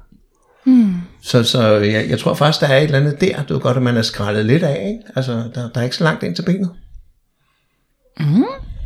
[0.66, 0.93] Mm.
[1.25, 3.76] Så, så jeg, jeg tror faktisk, der er et eller andet der, det er godt,
[3.76, 5.12] at man er skrællet lidt af, ikke?
[5.16, 6.71] Altså, der, der er ikke så langt ind til benet.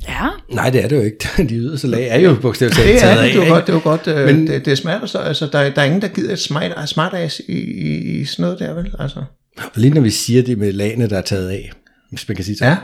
[0.08, 0.26] Ja.
[0.52, 1.18] Nej, det er det jo ikke.
[1.48, 3.42] De yderste lag er jo bogstaveligt talt Det er taget det, af, det er jo
[3.42, 3.52] ikke?
[3.54, 5.80] godt, det er jo godt, øh, Men- det, det er smart, så, altså, der, der
[5.82, 8.94] er ingen, der gider et smart, smart ass i, i, i sådan noget der, vel?
[8.98, 9.18] Altså.
[9.58, 11.72] Og lige når vi siger det med lagene, der er taget af,
[12.10, 12.76] hvis man kan sige så, Ja.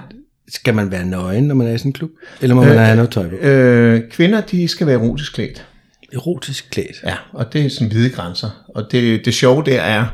[0.48, 2.10] skal man være nøgen, når man er i sådan en klub?
[2.42, 3.36] Eller må man have noget tøj på?
[3.36, 5.64] Øh, kvinder, de skal være erotisk klædt.
[6.12, 7.02] Erotisk klædt.
[7.04, 8.64] Ja, og det er sådan hvide grænser.
[8.74, 10.06] Og det, det sjove der er,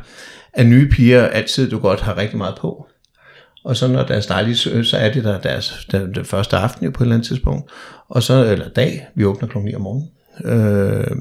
[0.52, 2.86] at nye piger altid du godt har rigtig meget på.
[3.64, 6.90] Og så når deres dejlige så er det der deres, der, den første aften jo
[6.90, 7.70] på et eller andet tidspunkt.
[8.08, 9.58] Og så, eller dag, vi åbner kl.
[9.58, 10.08] 9 om morgenen.
[10.44, 11.16] Øh,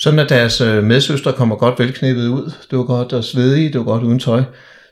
[0.00, 3.70] så når deres øh, medsøster medsøstre kommer godt velknippet ud, Du er godt og svedige,
[3.70, 4.42] du er godt uden tøj,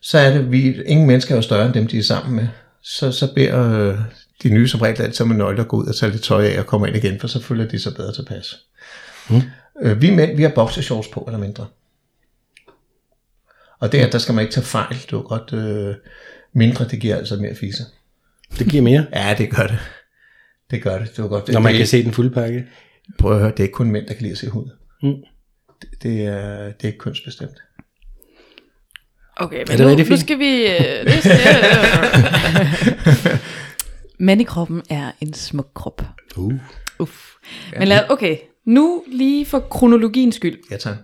[0.02, 2.48] så er det, vi, ingen mennesker er jo større end dem, de er sammen med.
[2.82, 3.98] Så, så beder øh,
[4.42, 6.66] de nye som regel altid med nøgler gå ud og tage lidt tøj af og
[6.66, 8.56] komme ind igen, for så føler de sig bedre tilpas.
[9.82, 11.66] Øh, vi mænd, vi har boxershorts på, eller mindre.
[13.78, 14.94] Og der, der skal man ikke tage fejl.
[14.94, 15.94] Det er jo godt øh,
[16.52, 17.84] mindre, det giver altså mere fise.
[18.58, 19.78] Det giver mere, Ja, det gør det.
[20.70, 21.16] Det gør det.
[21.16, 21.48] Det var godt.
[21.48, 22.66] når man det, kan se den fulde pakke.
[23.18, 24.70] Prøv at høre, det er ikke kun mænd, der kan lide at se hud.
[25.02, 25.14] Mm.
[25.82, 27.62] Det, det, er, det er ikke kønsbestemt.
[29.36, 30.66] Okay, men det nu, nu skal vi...
[30.66, 31.38] Øh, det skal,
[34.18, 36.02] Men i kroppen er en smuk krop.
[36.36, 36.52] Uh.
[36.98, 37.20] Uff.
[37.78, 40.58] Men lad, okay, nu lige for kronologiens skyld.
[40.70, 40.96] Ja, tak.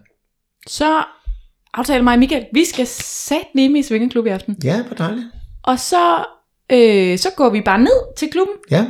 [0.67, 1.05] Så
[1.75, 4.57] aftaler mig og Michael, vi skal sat nemme i Svingerklub i aften.
[4.65, 5.27] Ja, hvor dejligt.
[5.63, 6.25] Og så,
[6.73, 8.57] øh, så går vi bare ned til klubben.
[8.71, 8.87] Ja,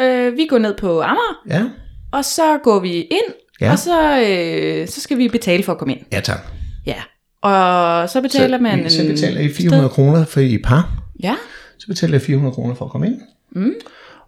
[0.00, 1.64] Øh, vi går ned på Amager, ja.
[2.12, 3.72] og så går vi ind, Ja.
[3.72, 6.00] og så, øh, så skal vi betale for at komme ind.
[6.12, 6.38] Ja, tak.
[6.86, 7.02] Ja.
[7.42, 8.90] Og så betaler man...
[8.90, 10.92] så betaler I 400 kroner for I par.
[11.22, 11.36] Ja.
[11.78, 13.20] Så betaler I 400 kroner for at komme ind.
[13.52, 13.74] Mm.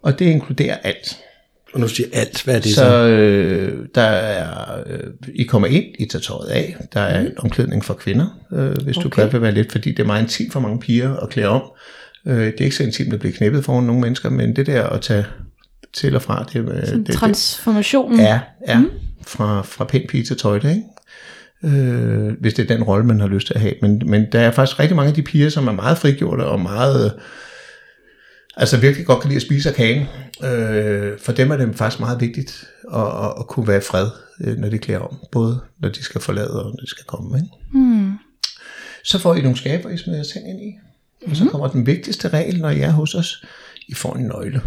[0.02, 1.16] Og det inkluderer alt.
[1.72, 2.80] Og nu siger alt, hvad er det så?
[2.80, 5.00] Så øh, der er, øh,
[5.34, 8.96] I kommer ind, I tager tøjet af, der er en omklædning for kvinder, øh, hvis
[8.96, 9.04] okay.
[9.04, 11.48] du godt vil være lidt, fordi det er meget intimt for mange piger at klæde
[11.48, 11.62] om.
[12.26, 14.86] Øh, det er ikke så intimt at blive knippet foran nogle mennesker, men det der
[14.86, 15.26] at tage
[15.92, 18.20] til og fra, det, øh, det, det, Transformationen.
[18.20, 18.78] Ja, ja.
[18.78, 18.90] Mm.
[19.26, 21.76] Fra, fra pæn pige til tøjte, ikke?
[21.78, 23.74] Øh, hvis det er den rolle, man har lyst til at have.
[23.82, 26.60] Men, men der er faktisk rigtig mange af de piger, som er meget frigjorte og
[26.60, 27.04] meget...
[27.04, 27.20] øh,
[28.60, 30.06] Altså virkelig godt kan lide at spise af kagen.
[30.44, 34.10] Øh, for dem er det faktisk meget vigtigt at, at, at kunne være i fred,
[34.40, 35.16] øh, når de klæder om.
[35.32, 37.38] Både når de skal forlade og når de skal komme.
[37.38, 37.48] Ikke?
[37.72, 38.12] Mm.
[39.04, 40.78] Så får I nogle skaber, I smider ting ind i.
[41.30, 43.44] Og så kommer den vigtigste regel, når I er hos os.
[43.88, 44.62] I får en nøgle.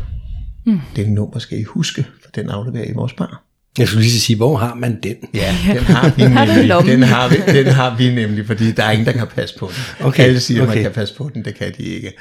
[0.65, 0.79] Mm.
[0.95, 3.43] Det nummer skal I huske, for den afleverer I i vores bar.
[3.77, 5.15] Jeg skulle lige sige, hvor har man den?
[5.33, 6.93] Ja, den har vi nemlig.
[6.93, 9.67] Den har, vi, den har vi nemlig, fordi der er ingen, der kan passe på
[9.67, 10.07] den.
[10.07, 10.83] Okay, Alle siger, at man okay.
[10.83, 12.11] kan passe på den, det kan de ikke.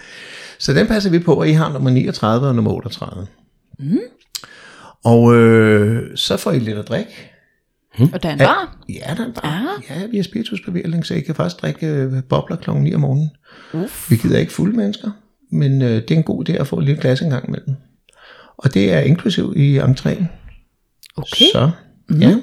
[0.58, 3.26] Så den passer vi på, og I har nummer 39 og nummer 38.
[3.78, 3.98] Mm.
[5.04, 7.32] Og øh, så får I lidt at drikke.
[8.12, 8.76] Og der er en bar.
[8.88, 9.68] Ja, der er bare.
[9.90, 12.70] Ja, vi har spiritusbevirling, så I kan faktisk drikke øh, bobler kl.
[12.70, 13.30] 9 om morgenen.
[13.72, 14.10] Uf.
[14.10, 15.10] Vi gider ikke fulde mennesker,
[15.50, 17.74] men øh, det er en god idé at få et lille glas en gang imellem.
[18.56, 20.24] Og det er inklusiv i entréen.
[21.16, 21.44] Okay.
[21.52, 21.70] Så,
[22.20, 22.36] ja.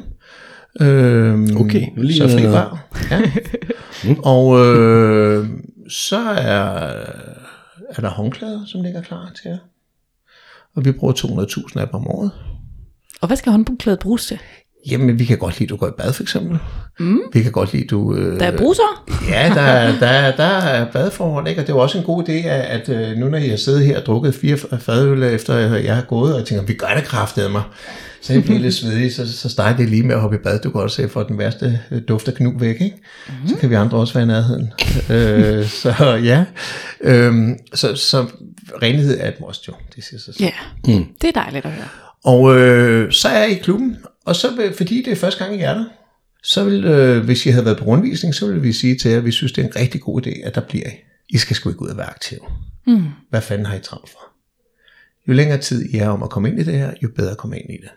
[0.81, 2.87] Øhm, Okay, nu lige så fri bar.
[3.11, 3.21] Ja.
[4.33, 5.47] og øh,
[5.89, 6.61] så er,
[7.89, 9.57] er der håndklæder, som ligger klar til jer.
[10.75, 12.31] Og vi bruger 200.000 af dem om året.
[13.21, 14.39] Og hvad skal håndklædet bruges til?
[14.91, 16.59] Jamen, vi kan godt lide, at du går i bad, for eksempel.
[16.99, 17.19] Mm.
[17.33, 18.15] Vi kan godt lide, at du...
[18.15, 19.05] Øh, Der er bruser.
[19.29, 21.61] Ja, der, er- der, er- der er badforhold, ikke?
[21.61, 23.57] og det er jo også en god idé, at, at øh, nu når jeg har
[23.57, 26.93] siddet her og drukket fire fadøl, efter jeg har gået, og jeg tænker, vi gør
[26.95, 27.63] det kraftedeme mig.
[28.21, 30.59] Så jeg bliver lidt svedig, så, så starter det lige med at hoppe i bad.
[30.59, 32.97] Du kan også se, for den værste øh, duft af knu væk, ikke?
[33.27, 33.47] Mm.
[33.47, 34.73] Så kan vi andre også være i nærheden.
[35.09, 36.45] øh, så ja,
[37.01, 38.25] øhm, så, så
[38.81, 40.45] renlighed er et must jo, det siger sig selv.
[40.45, 41.05] Ja, mm.
[41.21, 41.87] det er dejligt at høre.
[42.23, 45.61] Og øh, så er jeg i klubben, og så fordi det er første gang, I
[45.61, 45.85] er der,
[46.43, 49.17] så vil, øh, hvis I havde været på rundvisning, så ville vi sige til jer,
[49.17, 50.93] at vi synes, det er en rigtig god idé, at der bliver I.
[51.29, 52.39] I skal sgu ikke ud og være aktive.
[52.87, 53.03] Mm.
[53.29, 54.19] Hvad fanden har I travlt for?
[55.27, 57.59] Jo længere tid I er om at komme ind i det her, jo bedre komme
[57.59, 57.89] ind i det.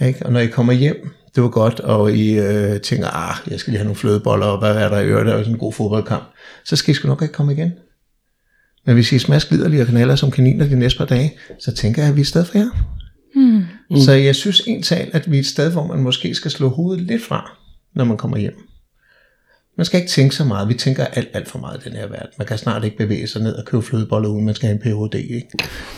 [0.00, 0.26] Ikke?
[0.26, 3.70] Og når I kommer hjem, det var godt, og I øh, tænker, ah, jeg skal
[3.70, 5.72] lige have nogle flødeboller, og hvad er der i øvrigt, der er sådan en god
[5.72, 6.24] fodboldkamp,
[6.64, 7.72] så skal I sgu nok ikke komme igen.
[8.86, 12.02] Men hvis I smask liderlige og kanaler som kaniner de næste par dage, så tænker
[12.02, 12.70] jeg, at vi er et sted for jer.
[13.34, 13.98] Mm.
[14.00, 17.04] Så jeg synes tal, at vi er et sted, hvor man måske skal slå hovedet
[17.04, 17.58] lidt fra,
[17.94, 18.54] når man kommer hjem.
[19.76, 20.68] Man skal ikke tænke så meget.
[20.68, 22.30] Vi tænker alt, alt for meget i den her verden.
[22.38, 25.10] Man kan snart ikke bevæge sig ned og købe flødeboller, uden man skal have en
[25.10, 25.14] Ph.D.
[25.14, 25.48] Ikke?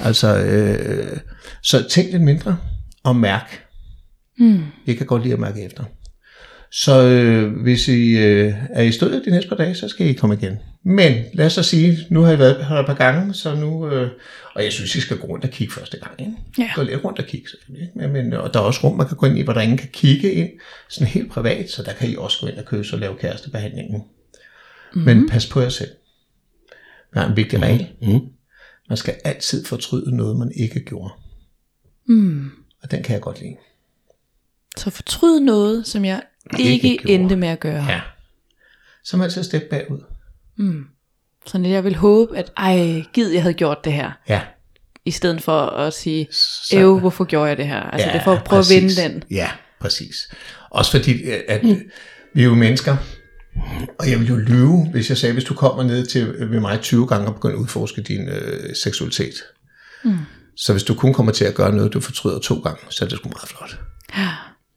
[0.03, 1.17] Altså, øh,
[1.63, 2.57] så tænk lidt mindre
[3.03, 3.66] og mærk.
[4.39, 4.63] Mm.
[4.87, 5.85] Jeg kan godt lide at mærke efter.
[6.73, 10.13] Så øh, hvis I øh, er i stødet de næste par dage, så skal I
[10.13, 10.59] komme igen.
[10.85, 13.89] Men lad os så sige, nu har I været her et par gange, så nu,
[13.91, 14.11] øh,
[14.55, 16.21] og jeg synes, I skal gå rundt og kigge første gang.
[16.21, 16.33] Ikke?
[16.59, 16.71] Ja.
[16.75, 17.89] Gå lidt rundt og kigge selvfølgelig.
[17.97, 18.09] Ikke?
[18.09, 19.89] Men, og der er også rum, man kan gå ind i, hvor der ingen kan
[19.93, 20.51] kigge ind,
[20.89, 24.03] sådan helt privat, så der kan I også gå ind og køse og lave kærestebehandlingen.
[24.95, 25.03] Mm-hmm.
[25.05, 25.91] Men pas på jer selv.
[27.15, 27.87] Der er en vigtig regel.
[28.03, 28.21] Mm.
[28.89, 31.13] Man skal altid fortryde noget, man ikke gjorde.
[32.09, 32.51] Mm.
[32.83, 33.57] Og den kan jeg godt lide.
[34.77, 36.23] Så fortryd noget, som jeg
[36.59, 37.13] ikke, Ikke gjorde.
[37.15, 37.85] endte med at gøre.
[37.89, 38.01] Ja.
[39.05, 39.99] Så man altid et step bagud.
[41.47, 44.11] Sådan at jeg vil håbe, at ej, gid jeg havde gjort det her.
[44.29, 44.41] Ja.
[45.05, 47.81] I stedet for at sige, Så- æv, hvorfor gjorde jeg det her?
[47.81, 48.99] Altså ja, det er for at prøve præcis.
[48.99, 49.23] at vinde den.
[49.31, 50.29] Ja, præcis.
[50.71, 51.81] Også fordi, at mm.
[52.35, 52.97] vi er jo mennesker,
[53.99, 56.81] og jeg vil jo lyve, hvis jeg sagde, hvis du kommer ned til ved mig
[56.81, 59.35] 20 gange og begynder at udforske din øh, seksualitet.
[60.05, 60.19] Mm.
[60.57, 63.09] Så hvis du kun kommer til at gøre noget, du fortryder to gange, så er
[63.09, 63.81] det sgu meget flot.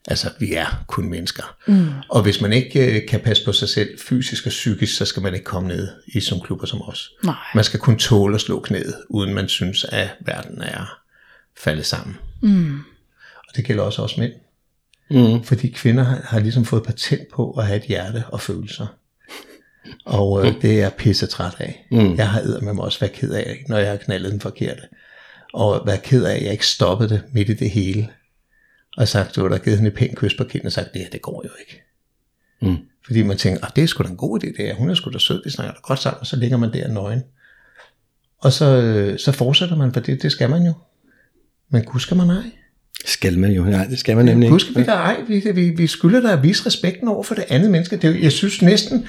[0.08, 1.56] Altså, vi er kun mennesker.
[1.66, 1.88] Mm.
[2.08, 5.22] Og hvis man ikke øh, kan passe på sig selv fysisk og psykisk, så skal
[5.22, 7.12] man ikke komme ned i sådan nogle klubber som os.
[7.24, 7.34] Nej.
[7.54, 10.98] Man skal kun tåle at slå knæet, uden man synes, at verden er
[11.56, 12.16] faldet sammen.
[12.42, 12.78] Mm.
[13.48, 14.32] Og det gælder også os mænd.
[15.10, 15.44] Mm.
[15.44, 18.86] Fordi kvinder har, har ligesom fået patent på at have et hjerte og følelser.
[20.04, 21.86] Og øh, det er jeg pisse træt af.
[21.90, 22.16] Mm.
[22.16, 24.82] Jeg har med mig også været ked af, når jeg har knaldet den forkerte.
[25.52, 28.08] Og været ked af, at jeg ikke stoppede det midt i det hele.
[28.96, 31.02] Og sagt, du har da givet hende et pænt kys på kinden og sagt, det
[31.02, 31.82] her, det går jo ikke.
[32.62, 32.76] Mm.
[33.06, 34.74] Fordi man tænker, ah, det er sgu da en god idé, det her.
[34.74, 36.88] Hun er sgu da sød, de snakker da godt sammen, og så ligger man der
[36.88, 37.22] nøgen.
[38.38, 40.72] Og så, øh, så fortsætter man, for det, det skal man jo.
[41.70, 42.42] Men skal man ej.
[43.04, 43.64] Skal man jo.
[43.64, 44.66] Nej, det skal man nemlig ikke.
[44.80, 47.70] vi der ej, vi, vi, vi skylder dig at vise respekten over for det andet
[47.70, 47.96] menneske.
[47.96, 49.06] Det er, jo- jeg synes næsten,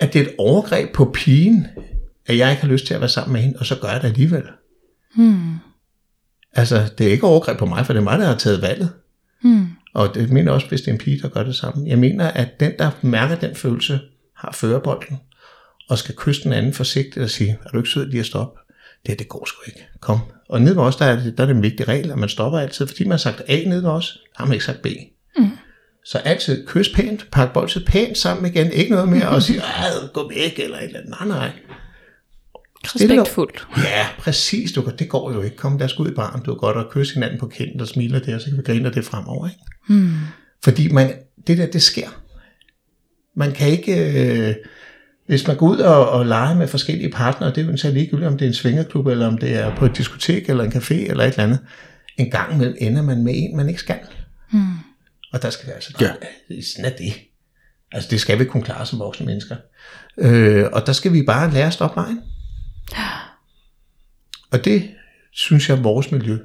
[0.00, 1.66] at det er et overgreb på pigen,
[2.26, 4.02] at jeg ikke har lyst til at være sammen med hende, og så gør jeg
[4.02, 4.42] det alligevel.
[5.14, 5.54] Hmm.
[6.52, 8.90] Altså, det er ikke overgreb på mig, for det er mig, der har taget valget.
[9.42, 9.66] Hmm.
[9.94, 11.88] Og det mener også, hvis det er en pige, der gør det samme.
[11.88, 14.00] Jeg mener, at den, der mærker den følelse,
[14.36, 15.18] har førerbolden,
[15.88, 18.60] og skal kysse den anden forsigtigt og sige, er du ikke sød lige at stoppe?
[19.06, 19.86] Det, det går sgu ikke.
[20.00, 20.18] Kom.
[20.48, 22.58] Og nede os, der er, det, der er det en vigtig regel, at man stopper
[22.58, 24.86] altid, fordi man har sagt A nede ved os, har man ikke sagt B.
[25.36, 25.50] Mm.
[26.04, 29.90] Så altid kys pænt, pak bolden pænt sammen igen, ikke noget mere, og sige, "Ej,
[30.12, 31.14] gå væk, eller et eller andet.
[31.20, 31.50] Nej, nej.
[32.84, 33.66] Respektfuldt.
[33.76, 34.72] Ja, præcis.
[34.72, 35.56] Du, det går jo ikke.
[35.56, 36.42] Kom, lad os gå ud i barn.
[36.42, 38.62] Du kan godt at kysse hinanden på kinden og smile det, og så kan vi
[38.62, 39.48] grine det fremover.
[39.48, 39.60] Ikke?
[39.88, 40.12] Hmm.
[40.64, 41.12] Fordi man,
[41.46, 42.08] det der, det sker.
[43.36, 44.12] Man kan ikke...
[44.48, 44.54] Øh,
[45.26, 48.28] hvis man går ud og, og leger med forskellige partnere, det er jo så ligegyldigt,
[48.28, 50.94] om det er en svingerklub, eller om det er på et diskotek, eller en café,
[50.94, 51.58] eller et eller andet.
[52.16, 53.98] En gang imellem ender man med en, man ikke skal.
[54.50, 54.62] Hmm.
[55.32, 55.92] Og der skal vi altså...
[56.00, 56.10] Ja.
[56.62, 57.14] Sådan er det.
[57.92, 59.56] Altså, det skal vi kunne klare som voksne mennesker.
[60.18, 62.20] Øh, og der skal vi bare lære at stoppe vejen.
[64.50, 64.90] Og det
[65.32, 66.38] synes jeg, vores miljø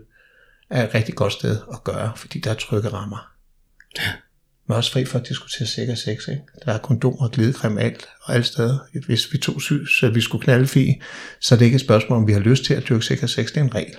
[0.69, 3.29] er et rigtig godt sted at gøre, fordi der er trygge rammer.
[4.67, 6.27] Men også fri for at diskutere sikker sex.
[6.27, 6.41] Ikke?
[6.65, 8.79] Der er kondomer og glidecreme alt og alle steder.
[9.05, 11.01] Hvis vi to synes, at vi skulle knalde fi,
[11.41, 13.47] så er det ikke et spørgsmål, om vi har lyst til at dyrke sikker sex.
[13.47, 13.95] Det er en regel.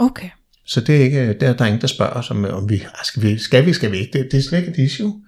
[0.00, 0.28] Okay.
[0.66, 3.04] Så det er ikke, der, der er ingen, der spørger os, om, om vi, ah,
[3.04, 4.18] skal vi, skal vi, skal vi ikke.
[4.18, 5.22] Det, det er slet ikke et issue.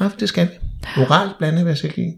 [0.00, 0.52] Nej, det skal vi.
[1.00, 2.12] Oralt blandet vil jeg selv give.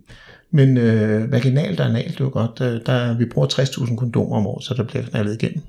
[0.54, 2.60] Men øh, vaginalt og analt, det er jo godt.
[2.60, 5.62] Øh, der, vi bruger 60.000 kondomer om året, så der bliver knaldet igennem.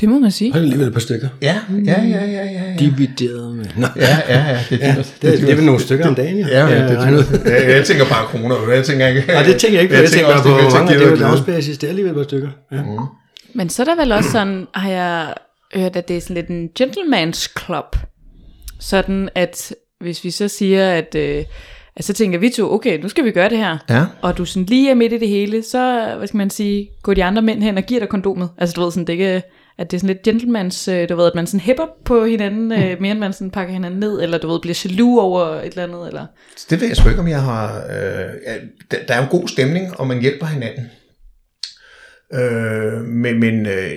[0.00, 0.52] Det må man sige.
[0.52, 1.28] Hold alligevel et par stykker.
[1.42, 1.56] Ja,
[1.86, 2.44] ja, ja, ja, ja.
[2.44, 2.76] ja.
[2.78, 3.64] Divideret med...
[3.76, 3.86] Nå.
[3.96, 4.58] Ja, ja, ja.
[4.70, 6.46] Det, Ja, det, det, det er vel nogle stykker om dagen, ja.
[6.48, 7.24] Ja, ja, det, jeg regner ud.
[7.24, 8.72] det, jeg, jeg tænker bare kroner.
[8.72, 9.24] Jeg tænker ikke...
[9.26, 10.00] Nej, det tænker jeg ikke på.
[10.00, 11.78] Jeg, tænker også, bare på, det, hvor mange jeg det er jo tænker, lavsbasis.
[11.78, 12.48] Det er alligevel et par stykker.
[12.72, 12.82] Ja.
[13.54, 15.34] Men så er der vel også sådan, har jeg
[15.74, 17.96] hørt, at det er sådan lidt en gentleman's club.
[18.80, 21.46] Sådan at, hvis vi så siger, at, øh, at
[22.00, 23.78] så tænker vi to, okay, nu skal vi gøre det her.
[23.90, 24.04] Ja.
[24.22, 27.14] Og du sådan lige er midt i det hele, så, hvad skal man sige, går
[27.14, 28.50] de andre mænd hen og giver dig kondomet.
[28.58, 29.42] Altså du ved sådan, det ikke,
[29.78, 32.72] at det er sådan lidt gentlemans, øh, du ved, at man sådan hæpper på hinanden,
[32.72, 35.66] øh, mere end man sådan pakker hinanden ned, eller du ved, bliver jaloux over et
[35.66, 36.26] eller andet, eller...
[36.70, 37.76] Det ved jeg sgu ikke, om jeg har...
[37.76, 40.90] Øh, der er jo god stemning, og man hjælper hinanden.
[42.34, 43.92] Øh, men men øh,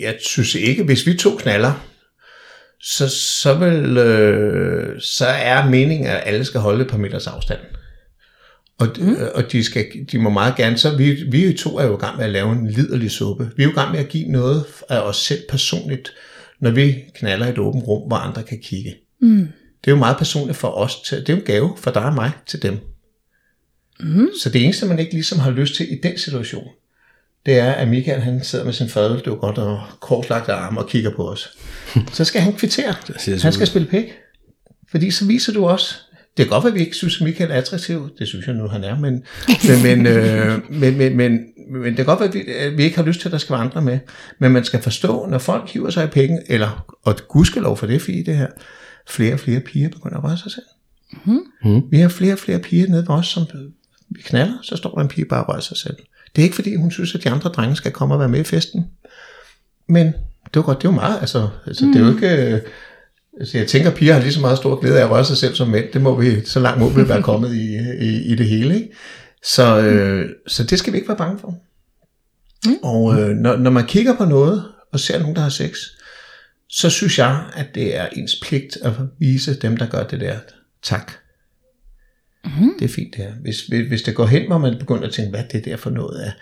[0.00, 1.86] jeg synes ikke, hvis vi to knaller,
[2.82, 3.08] så,
[3.42, 7.60] så, vil, øh, så er meningen, at alle skal holde et par meters afstand.
[8.78, 9.16] Og, mm.
[9.34, 12.16] og de, skal, de må meget gerne, så vi, vi to er jo i gang
[12.16, 13.50] med at lave en liderlig suppe.
[13.56, 16.12] Vi er jo i gang med at give noget af os selv personligt,
[16.60, 18.94] når vi knaller et åbent rum, hvor andre kan kigge.
[19.20, 19.48] Mm.
[19.84, 21.00] Det er jo meget personligt for os.
[21.00, 22.78] Til, det er jo en gave for dig og mig til dem.
[24.00, 24.28] Mm.
[24.42, 26.68] Så det eneste, man ikke ligesom har lyst til i den situation,
[27.46, 30.80] det er, at Michael han sidder med sin fadøl, det er godt, og korslagte arme
[30.80, 31.58] og kigger på os.
[32.12, 32.94] Så skal han kvittere.
[33.42, 34.12] Han skal spille pæk.
[34.90, 35.94] Fordi så viser du også,
[36.36, 38.10] det kan godt være, at vi ikke synes, at Michael er attraktiv.
[38.18, 38.98] Det synes jeg nu, han er.
[38.98, 39.24] Men,
[39.68, 42.82] men, men, øh, men, men, men, men det kan godt være, at vi, at vi
[42.82, 43.98] ikke har lyst til, at der skal være andre med.
[44.38, 48.02] Men man skal forstå, når folk hiver sig i penge, eller, og gudskelov for det,
[48.02, 48.46] fordi det her,
[49.08, 50.66] flere og flere piger begynder at røre sig selv.
[51.24, 51.82] Mm.
[51.90, 53.42] Vi har flere og flere piger nede ved os, som
[54.08, 55.96] vi knaller, så står der en pige bare og rører sig selv.
[56.36, 58.40] Det er ikke fordi, hun synes, at de andre drenge skal komme og være med
[58.40, 58.86] i festen.
[59.88, 61.92] Men det var godt, det er jo meget, altså, altså mm.
[61.92, 62.54] det er jo ikke...
[62.54, 62.60] øh,
[63.40, 65.36] Altså, jeg tænker, at piger har lige så meget stor glæde af at røre sig
[65.36, 65.92] selv som mænd.
[65.92, 68.74] Det må vi, så langt må vi være kommet i, i, i det hele.
[68.74, 68.88] Ikke?
[69.44, 71.54] Så, øh, så det skal vi ikke være bange for.
[72.66, 72.76] Mm.
[72.82, 75.76] Og øh, når, når man kigger på noget, og ser nogen, der har sex,
[76.68, 80.36] så synes jeg, at det er ens pligt at vise dem, der gør det der,
[80.82, 81.12] tak.
[82.44, 82.74] Mm.
[82.78, 83.32] Det er fint det her.
[83.32, 85.90] Hvis, hvis, hvis det går hen, hvor man begynder at tænke, hvad det der for
[85.90, 86.32] noget af,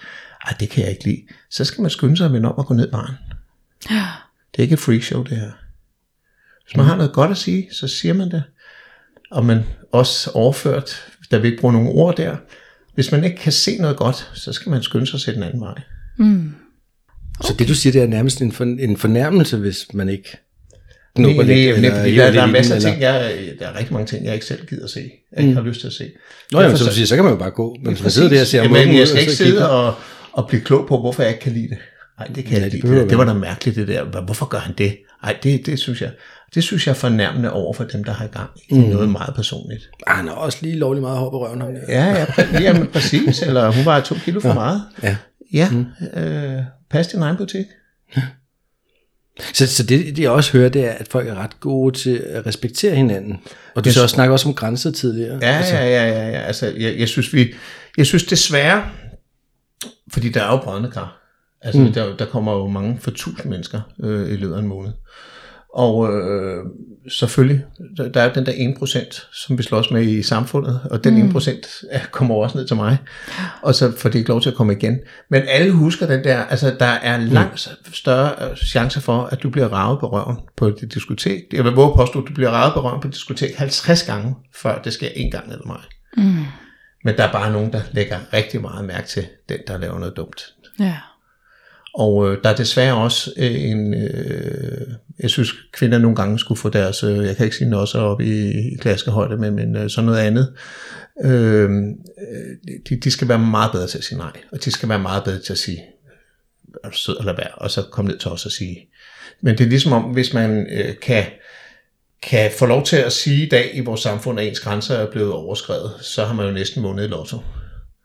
[0.47, 2.67] ej, det kan jeg ikke lide, så skal man skynde sig at vende om og
[2.67, 2.89] gå ned.
[3.91, 4.07] Ja.
[4.53, 5.51] Det er ikke et freakshow, det her.
[6.65, 8.43] Hvis man har noget godt at sige, så siger man det.
[9.31, 12.37] Og man også overført, der vil ikke bruge nogle ord der.
[12.95, 15.43] Hvis man ikke kan se noget godt, så skal man skynde sig at sætte en
[15.45, 15.81] anden vej.
[17.41, 20.37] Så det du siger, det er nærmest en, for, en fornærmelse, hvis man ikke
[21.19, 23.67] Knupper nej, lidt, eller fordi hiver der, der er lidt masser af ting, jeg, der
[23.67, 25.11] er rigtig mange ting, jeg ikke selv gider se.
[25.37, 26.11] Jeg ikke har lyst til at se.
[26.53, 27.77] Nå, Derfor så, du siger, så kan man jo bare gå.
[27.85, 29.95] Men man sidder der og ser mukken ud, jeg skal ikke sidde og,
[30.33, 31.79] og blive klog på, hvorfor jeg ikke kan lide det.
[32.19, 32.89] Nej, det kan jeg ikke.
[32.89, 34.05] Det, det var da mærkeligt, det der.
[34.05, 34.97] Hvor- Hvorfor gør han det?
[35.23, 36.11] Nej, det, det synes jeg,
[36.55, 38.81] det synes jeg er fornærmende over for dem, der har i gang i Mm.
[38.81, 39.91] noget meget personligt.
[40.07, 41.61] Ah, han har også lige lovlig meget hår på røven.
[41.61, 41.71] Ham.
[41.89, 43.43] Ja, ja, præ- jamen, præcis.
[43.43, 44.83] Eller hun var to kilo for meget.
[45.03, 45.17] Ja.
[45.53, 45.87] Ja, mm.
[46.23, 47.67] øh, pas din egen butik.
[49.53, 52.17] Så, så det, det, jeg også hører, det er, at folk er ret gode til
[52.17, 53.41] at respektere hinanden.
[53.75, 55.39] Og du Jeg så også snakker også om grænser tidligere.
[55.43, 55.75] Ja, altså.
[55.75, 56.41] ja, ja, ja, ja.
[56.41, 57.55] Altså, jeg, jeg synes, vi,
[57.97, 58.85] jeg synes desværre,
[60.13, 61.19] fordi der er jo brødne kar.
[61.63, 61.93] Altså, mm.
[61.93, 64.93] der, der kommer jo mange for tusind mennesker øh, i løbet af en måned.
[65.75, 66.65] Og øh,
[67.09, 67.65] selvfølgelig,
[67.97, 71.37] der, der er den der 1%, som vi slås med i samfundet, og den mm.
[71.37, 72.97] 1% er- kommer også ned til mig,
[73.63, 74.99] og så får de ikke lov til at komme igen.
[75.31, 79.51] Men alle husker den der, altså der er langt større øh, chance for, at du
[79.51, 81.41] bliver ravet på røven på et diskotek.
[81.53, 84.35] Jeg vil våge påstå, at du bliver ravet på røven på et diskotek 50 gange,
[84.57, 85.81] før det sker en gang ned ved mig.
[86.17, 86.45] Mm.
[87.05, 90.17] Men der er bare nogen, der lægger rigtig meget mærke til den, der laver noget
[90.17, 90.43] dumt.
[90.81, 90.95] Ja.
[91.99, 94.87] Og øh, der er desværre også øh, en, øh,
[95.21, 98.21] jeg synes kvinder nogle gange skulle få deres, øh, jeg kan ikke sige også op
[98.21, 100.53] i, i klaskehøjde, men, men øh, sådan noget andet.
[101.25, 101.71] Øh,
[102.89, 105.25] de, de skal være meget bedre til at sige nej, og de skal være meget
[105.25, 105.85] bedre til at sige,
[106.85, 108.89] er du sød eller være, og så komme ned til os og sige.
[109.41, 111.25] Men det er ligesom om, hvis man øh, kan,
[112.23, 115.11] kan få lov til at sige i dag i vores samfund, at ens grænser er
[115.11, 117.39] blevet overskrevet, så har man jo næsten vundet i lotto.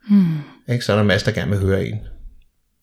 [0.10, 0.38] Hmm.
[0.70, 0.86] Ikke?
[0.86, 2.00] Så er der masser, der gerne vil høre en.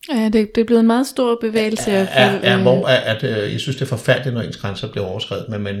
[0.09, 1.91] Ja, det, det er blevet en meget stor bevægelse.
[1.91, 4.57] er, er, er, øh, hvor at, at, øh, jeg synes, det er forfærdeligt, når ens
[4.57, 5.75] grænser bliver overskrevet, men, men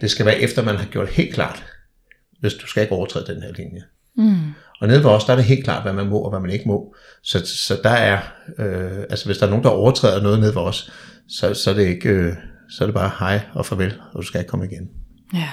[0.00, 1.64] det skal være efter, man har gjort helt klart,
[2.40, 3.82] hvis du skal ikke overtræde den her linje.
[4.16, 4.52] Mm.
[4.80, 6.50] Og nede ved os, der er det helt klart, hvad man må og hvad man
[6.50, 6.94] ikke må.
[7.22, 8.18] Så, så der er,
[8.58, 10.92] øh, altså hvis der er nogen, der overtræder noget nede ved os,
[11.28, 12.32] så, så er det ikke, øh,
[12.70, 14.88] så er det bare hej og farvel, og du skal ikke komme igen.
[15.34, 15.48] Ja.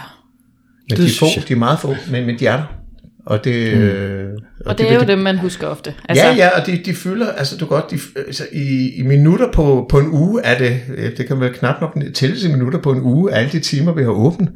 [0.89, 1.47] Men Det de er, få, jeg.
[1.47, 2.85] de er meget få, men, men de er der.
[3.26, 3.84] Og det, mm.
[3.84, 4.34] øh,
[4.66, 5.94] Og det er vil jo de- dem, man husker ofte.
[6.10, 9.52] Altså, ja, ja, og de, de fylder, altså du godt, de, altså, i, i minutter
[9.52, 12.80] på, på en uge er det, øh, det kan vel knap nok tælles i minutter
[12.80, 14.50] på en uge, alle de timer, vi har åbent,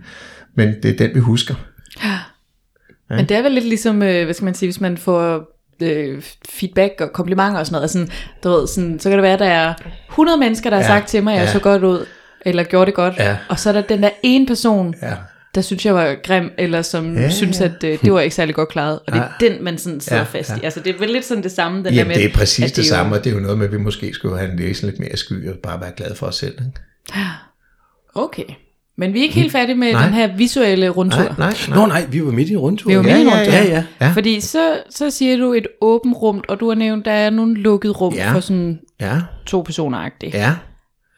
[0.55, 1.55] men det er den, vi husker.
[3.09, 5.43] Men det er vel lidt ligesom, øh, hvad skal man sige, hvis man får
[5.83, 7.83] øh, feedback og komplimenter og sådan noget.
[7.83, 8.09] Altså, sådan,
[8.43, 9.73] du ved, sådan, så kan det være, at der er
[10.09, 11.51] 100 mennesker, der har Ja, sagt til mig, at jeg ja.
[11.51, 12.05] så godt ud,
[12.45, 13.13] eller gjorde det godt.
[13.19, 13.37] Ja.
[13.49, 15.13] Og så er der den der ene person, Ja.
[15.55, 17.65] Der synes jeg var grim, eller som Ja, ja, synes, ja.
[17.65, 18.99] at øh, det var ikke særlig godt klaret.
[19.07, 20.55] Og det er den, man sådan sidder Ja, ja, fast ja.
[20.55, 20.59] i.
[20.63, 22.65] Altså, det er vel lidt sådan det samme, den der Jamen, med, det er præcis
[22.65, 24.37] at det, er jo- samme, og det er jo noget med, at vi måske skulle
[24.39, 26.53] have en læsen lidt mere sky, og bare være glade for os selv.
[26.53, 26.71] Ikke?
[28.15, 28.43] Okay.
[28.97, 30.05] Men vi er ikke helt færdige med Nej.
[30.05, 31.17] den her visuelle rundtur.
[31.23, 31.77] Nej, nej, nej.
[31.77, 32.89] Nå nej, vi var midt i en rundtur.
[32.89, 33.53] Vi var ja, midt i en ja, rundtur.
[33.53, 33.83] Ja, ja.
[34.01, 34.11] Ja.
[34.11, 37.55] Fordi så, så siger du et åbent rum, og du har nævnt, der er nogle
[37.55, 38.25] lukket rum Ja.
[38.27, 38.33] ja.
[38.33, 40.29] for sådan Ja, to personer -agtigt.
[40.37, 40.55] ja.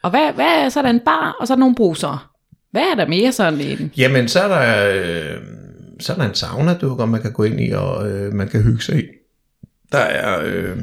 [0.02, 2.30] Og hvad, hvad er så er der en bar, og så er der nogle bruser.
[2.72, 3.92] Hvad er der mere sådan i den?
[3.96, 5.38] Jamen, så er der, øh,
[6.00, 8.48] så er der en sauna, du kan, man kan gå ind i, og øh, man
[8.48, 9.06] kan hygge sig i.
[9.92, 10.78] Der er øh,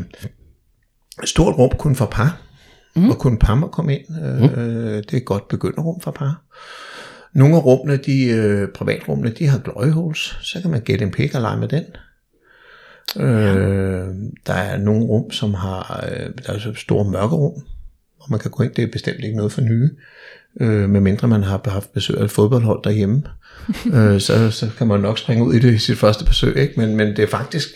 [1.24, 2.42] et stort rum kun for par,
[2.96, 3.06] mm.
[3.06, 4.06] hvor kun par må komme ind.
[4.24, 6.42] Øh, Det er et godt begynderrum for par.
[7.34, 11.12] Nogle af rummene, de øh, privatrummene, de har glory holes, så kan man gætte en
[11.12, 11.84] pik og lege med den.
[13.18, 14.08] Øh,
[14.48, 17.54] der er nogle rum, som har, øh, der er så store mørkerum,
[18.18, 19.90] hvor man kan gå ind, det er bestemt ikke noget for nye
[20.62, 23.24] øh, medmindre man har haft besøg af et fodboldhold derhjemme,
[23.96, 26.74] øh, så, så kan man nok springe ud i det i sit første besøg, ikke?
[26.78, 27.70] Men, men det er faktisk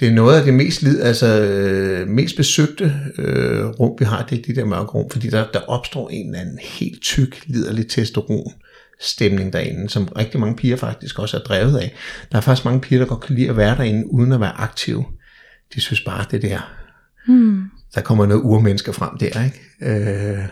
[0.00, 4.26] det er noget af det mest, lid, altså, øh, mest besøgte øh, rum, vi har,
[4.30, 7.42] det er de der mørke rum, fordi der, der opstår en eller anden helt tyk,
[7.46, 8.52] liderlig testosteron
[9.00, 11.94] stemning derinde, som rigtig mange piger faktisk også er drevet af.
[12.32, 14.60] Der er faktisk mange piger, der godt kan lide at være derinde, uden at være
[14.60, 15.04] aktive.
[15.74, 16.72] De synes bare, det der,
[17.26, 17.64] hmm.
[17.94, 19.60] der kommer noget urmennesker frem der, ikke?
[19.82, 20.44] Øh,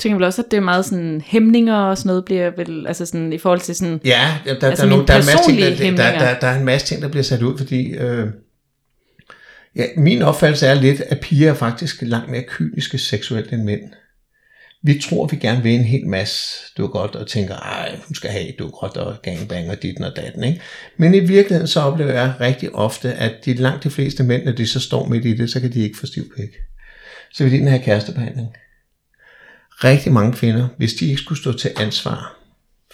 [0.00, 3.06] tænker vel også, at det er meget sådan hæmninger og sådan noget bliver vel, altså
[3.06, 5.26] sådan i forhold til sådan, Ja, der, der, Altså der, er, mine der, er en
[5.26, 7.92] masse ting, der, der, der, der er en masse ting, der bliver sat ud, fordi
[7.92, 8.26] øh,
[9.76, 13.82] ja, min opfattelse er lidt, at piger er faktisk langt mere kyniske seksuelt end mænd.
[14.82, 18.14] Vi tror, vi gerne vil en hel masse, du er godt, og tænker, ej, hun
[18.14, 20.60] skal have, du er godt, og gangbang og dit og datten, ikke?
[20.96, 24.52] Men i virkeligheden så oplever jeg rigtig ofte, at de langt de fleste mænd, når
[24.52, 26.50] de så står midt i det, så kan de ikke få stiv pik.
[27.32, 28.48] Så vil de have kærestebehandling.
[29.84, 32.36] Rigtig mange kvinder, hvis de ikke skulle stå til ansvar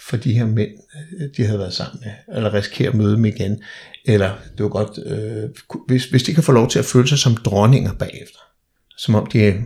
[0.07, 0.71] for de her mænd,
[1.19, 3.63] øh, de havde været sammen med, eller risikere at møde dem igen,
[4.05, 5.49] eller det var godt, øh,
[5.87, 8.39] hvis, hvis de kan få lov til at føle sig som dronninger bagefter,
[8.97, 9.63] som om de,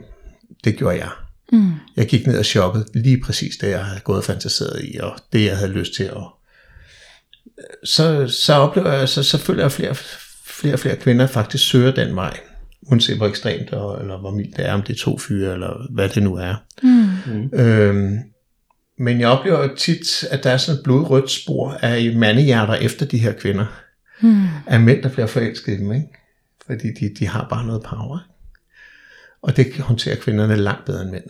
[0.63, 1.09] det gjorde jeg.
[1.51, 1.71] Mm.
[1.95, 5.19] Jeg gik ned og shoppede lige præcis det, jeg havde gået og fantaseret i, og
[5.33, 6.23] det, jeg havde lyst til at...
[7.83, 9.95] Så, så oplever jeg, så, så føler jeg, at flere,
[10.45, 12.39] flere og flere kvinder faktisk søger den vej,
[12.81, 15.93] uanset hvor ekstremt og, eller hvor mildt det er, om det er to fyre, eller
[15.93, 16.55] hvad det nu er.
[16.83, 17.49] Mm.
[17.53, 18.19] Øhm,
[18.97, 23.17] men jeg oplever tit, at der er sådan et blodrødt spor af mandehjerter efter de
[23.17, 23.65] her kvinder.
[24.21, 24.47] Hmm.
[24.67, 26.07] Af mænd, der bliver forelsket i dem, ikke?
[26.65, 28.19] Fordi de, de har bare noget power.
[29.41, 31.23] Og det kan håndtere kvinderne langt bedre end mænd.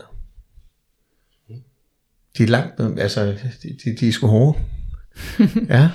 [2.38, 3.26] De er langt bedre, altså,
[3.64, 4.60] de, de, de er sgu hårde.
[5.70, 5.90] ja.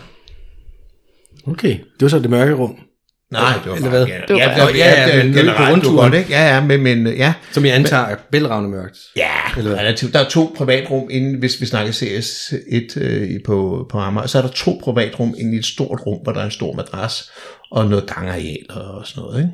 [1.46, 2.85] Okay, det var så det mørke rum.
[3.32, 4.06] Nej, det var Eller hvad?
[4.06, 6.14] Ja, Det var ja, ja, ja, ja, ja, men nede på rundturen.
[6.14, 6.30] ikke?
[6.30, 8.98] Ja, ja, men, men ja, Som jeg antager er bælragende mørkt.
[9.16, 9.80] Ja, Eller hvad?
[9.80, 10.14] relativt.
[10.14, 14.38] Der er to privatrum, inden, hvis vi snakker CS1 øh, i- på, på Amager, så
[14.38, 17.30] er der to privatrum inde i et stort rum, hvor der er en stor madras
[17.70, 19.38] og noget gangareal og sådan noget.
[19.38, 19.50] Ikke?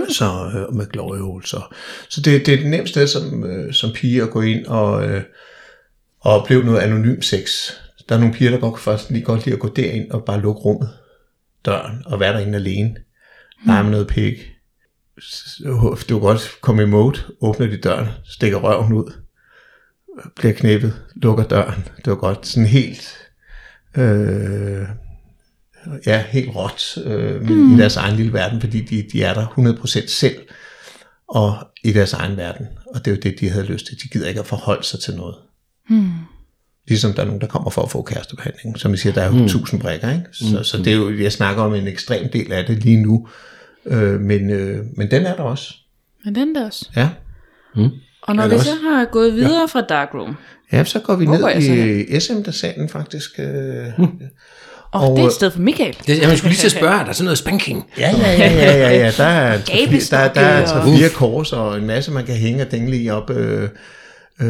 [0.00, 0.10] Mm.
[0.10, 1.44] Så øh, med gloriehul.
[1.44, 1.60] Så,
[2.08, 5.06] så det, det er et nemt sted som, øh, som pige at gå ind og,
[5.08, 5.22] øh,
[6.20, 7.50] og opleve noget anonym sex.
[8.08, 10.40] Der er nogle piger, der godt, faktisk lige godt lide at gå derind og bare
[10.40, 10.88] lukke rummet,
[11.66, 12.96] døren, og være derinde alene.
[13.66, 14.52] Lege med noget pik.
[15.64, 19.12] Du kan godt komme i mode, åbner de døren, stikker røven ud,
[20.36, 21.84] bliver knippet, lukker døren.
[21.96, 23.18] Det var godt sådan helt,
[23.96, 24.88] øh,
[26.06, 27.74] ja, helt råt øh, mm.
[27.74, 30.36] i deres egen lille verden, fordi de, de er der 100% selv
[31.28, 32.66] og i deres egen verden.
[32.94, 34.02] Og det er jo det, de havde lyst til.
[34.02, 35.36] De gider ikke at forholde sig til noget.
[35.90, 36.12] Mm.
[36.88, 38.78] Ligesom der er nogen, der kommer for at få kærestebehandling.
[38.78, 39.48] Som vi siger, der er jo mm.
[39.48, 40.12] tusind brækker.
[40.12, 40.24] Ikke?
[40.32, 43.28] Så, så det er jo, jeg snakker om en ekstrem del af det lige nu.
[43.86, 45.74] Øh, men, øh, men den er der også.
[46.24, 46.90] men den der også.
[46.96, 47.08] Ja.
[48.22, 49.64] Og når vi det så har gået videre ja.
[49.64, 50.36] fra Darkroom,
[50.72, 53.30] Ja, så går vi Hvor går jeg så ned i SM-salen faktisk.
[53.38, 53.46] Øh,
[53.98, 54.08] og,
[54.90, 55.96] Og, og det er et sted for Michael.
[56.06, 57.84] Det, jamen, jeg skulle lige til at spørge, er der sådan noget spanking?
[57.98, 59.10] Ja, ja, ja, ja, ja, ja.
[59.16, 62.70] Der er, Gabestokke der, der er fire kors og en masse, man kan hænge og
[62.70, 63.68] dingle i op øh,
[64.40, 64.46] øh,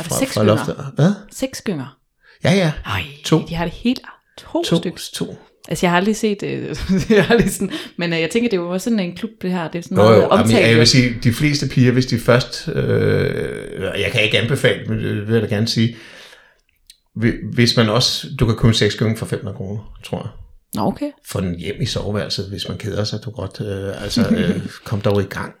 [0.00, 0.54] fra, seks fra gynger?
[0.56, 0.76] loftet.
[0.94, 1.12] Hvad?
[1.32, 1.98] Seks gynger.
[2.44, 2.72] Ja, ja.
[2.86, 3.42] Ej, To.
[3.48, 4.00] de har det helt
[4.38, 4.98] to, To, stykker.
[5.14, 5.36] to.
[5.68, 6.80] Altså, jeg har aldrig set det.
[7.10, 9.30] jeg har aldrig sådan, men øh, jeg tænker, det er jo også sådan en klub,
[9.42, 9.68] det her.
[9.70, 10.68] Det er sådan Nå, meget jo, jamen, omtalt.
[10.68, 14.98] jeg vil sige, de fleste piger, hvis de først, øh, jeg kan ikke anbefale, men
[14.98, 15.96] det vil jeg da gerne sige,
[17.20, 20.30] Hvi- hvis man også, du kan købe en sexgøring for 500 kroner, tror jeg.
[20.74, 21.10] Nå, okay.
[21.28, 25.00] Få den hjem i soveværelset, hvis man keder sig, du godt, øh, altså, øh, kom
[25.00, 25.54] dog i gang.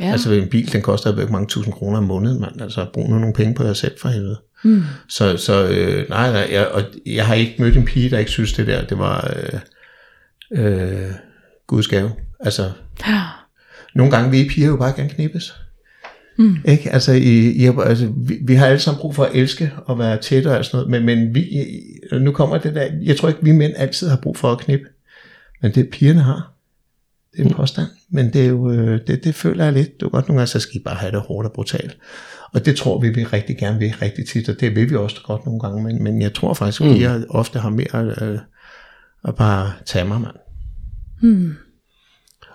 [0.00, 0.04] Ja.
[0.06, 0.12] Ja.
[0.12, 2.60] Altså en bil, den koster jo ikke mange tusind kroner om måneden, mand.
[2.60, 4.40] Altså brug nu nogle penge på jer selv for helvede.
[4.64, 4.82] Mm.
[5.08, 8.30] Så, så øh, nej, nej, jeg, og jeg har ikke mødt en pige, der ikke
[8.30, 9.60] synes det der, det var øh,
[10.64, 11.10] øh,
[11.66, 12.10] Guds gave.
[12.40, 12.70] Altså,
[13.94, 15.54] nogle gange vil I piger jo bare gerne knippes.
[16.38, 16.56] Mm.
[16.64, 16.90] Ikke?
[16.90, 20.18] Altså, I, I altså vi, vi, har alle sammen brug for at elske og være
[20.18, 21.44] tætte og sådan noget, men, men vi,
[22.20, 24.86] nu kommer det der, jeg tror ikke, vi mænd altid har brug for at knippe,
[25.62, 26.51] men det pigerne har.
[27.32, 30.00] Det er en påstand, men det, er jo, øh, det, det føler jeg lidt.
[30.00, 31.98] Det er godt nogle gange, så skal I bare have det hårdt og brutalt.
[32.52, 35.20] Og det tror vi, vi rigtig gerne vil rigtig tit, og det vil vi også
[35.24, 36.92] godt nogle gange, men, men jeg tror faktisk, at Mm.
[36.94, 38.38] piger ofte har mere øh,
[39.24, 40.36] at bare tage mig, mand.
[41.20, 41.54] Hmm.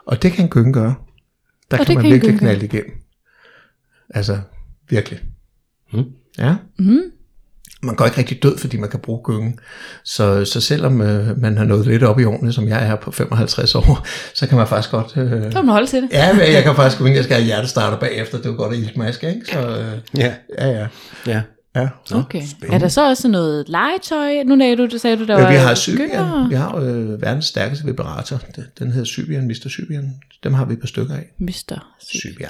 [0.06, 0.96] Og det kan en gynge gøre.
[1.72, 2.92] Der Og kan man kan virkelig knalde igennem.
[4.10, 4.40] Altså,
[4.90, 5.20] virkelig.
[5.94, 6.04] Mm.
[6.38, 6.56] Ja.
[6.80, 7.00] Mm.
[7.82, 9.60] Man går ikke rigtig død, fordi man kan bruge gyngen.
[10.04, 13.12] Så, så selvom øh, man har nået lidt op i årene, som jeg er på
[13.12, 15.18] 55 år, så kan man faktisk godt...
[15.18, 16.10] Øh, Så må man holde til det.
[16.12, 18.74] ja, men jeg kan faktisk gå jeg skal have hjertestarter bagefter, det er jo godt
[18.74, 19.42] at iltmaske, ikke?
[19.52, 19.86] Så øh,
[20.18, 20.34] Ja.
[20.60, 20.88] ja, ja.
[21.28, 21.42] ja.
[21.76, 21.88] ja.
[22.12, 22.42] Okay.
[22.70, 24.44] Er der så også noget legetøj?
[24.46, 26.08] Nu sagde du, du sagde du, der Øh, var vi har Sybian.
[26.10, 26.48] gynger.
[26.50, 28.42] Vi har øh, verdens stærkeste vibrator.
[28.80, 29.70] Den hedder Sybian, Mr.
[29.70, 30.14] Sybian.
[30.44, 31.26] Dem har vi et par stykker af.
[31.40, 31.94] Mister.
[32.14, 32.50] Sybian.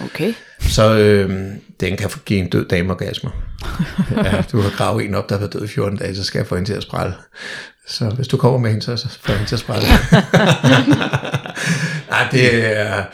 [0.00, 0.34] Okay.
[0.60, 3.30] Så øh, den kan give en død dame orgasmer.
[4.24, 6.38] ja, du har gravet en op, der har været død i 14 dage, så skal
[6.38, 7.14] jeg få hende til at sprælle.
[7.86, 9.86] Så hvis du kommer med hende, så så får jeg hende til at sprælle.
[12.10, 13.04] Nej, det er,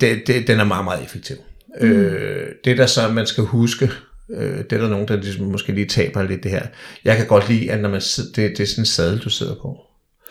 [0.00, 1.36] det, det, den er meget, meget effektiv.
[1.80, 1.88] Mm.
[1.88, 3.90] Øh, det der så, man skal huske,
[4.30, 6.66] øh, det er der nogen, der ligesom måske lige taber lidt det her.
[7.04, 9.30] Jeg kan godt lide, at når man sidder, det, det er sådan en sadel, du
[9.30, 9.78] sidder på.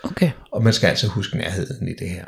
[0.02, 0.30] Okay.
[0.52, 2.24] Og man skal altså huske nærheden i det her.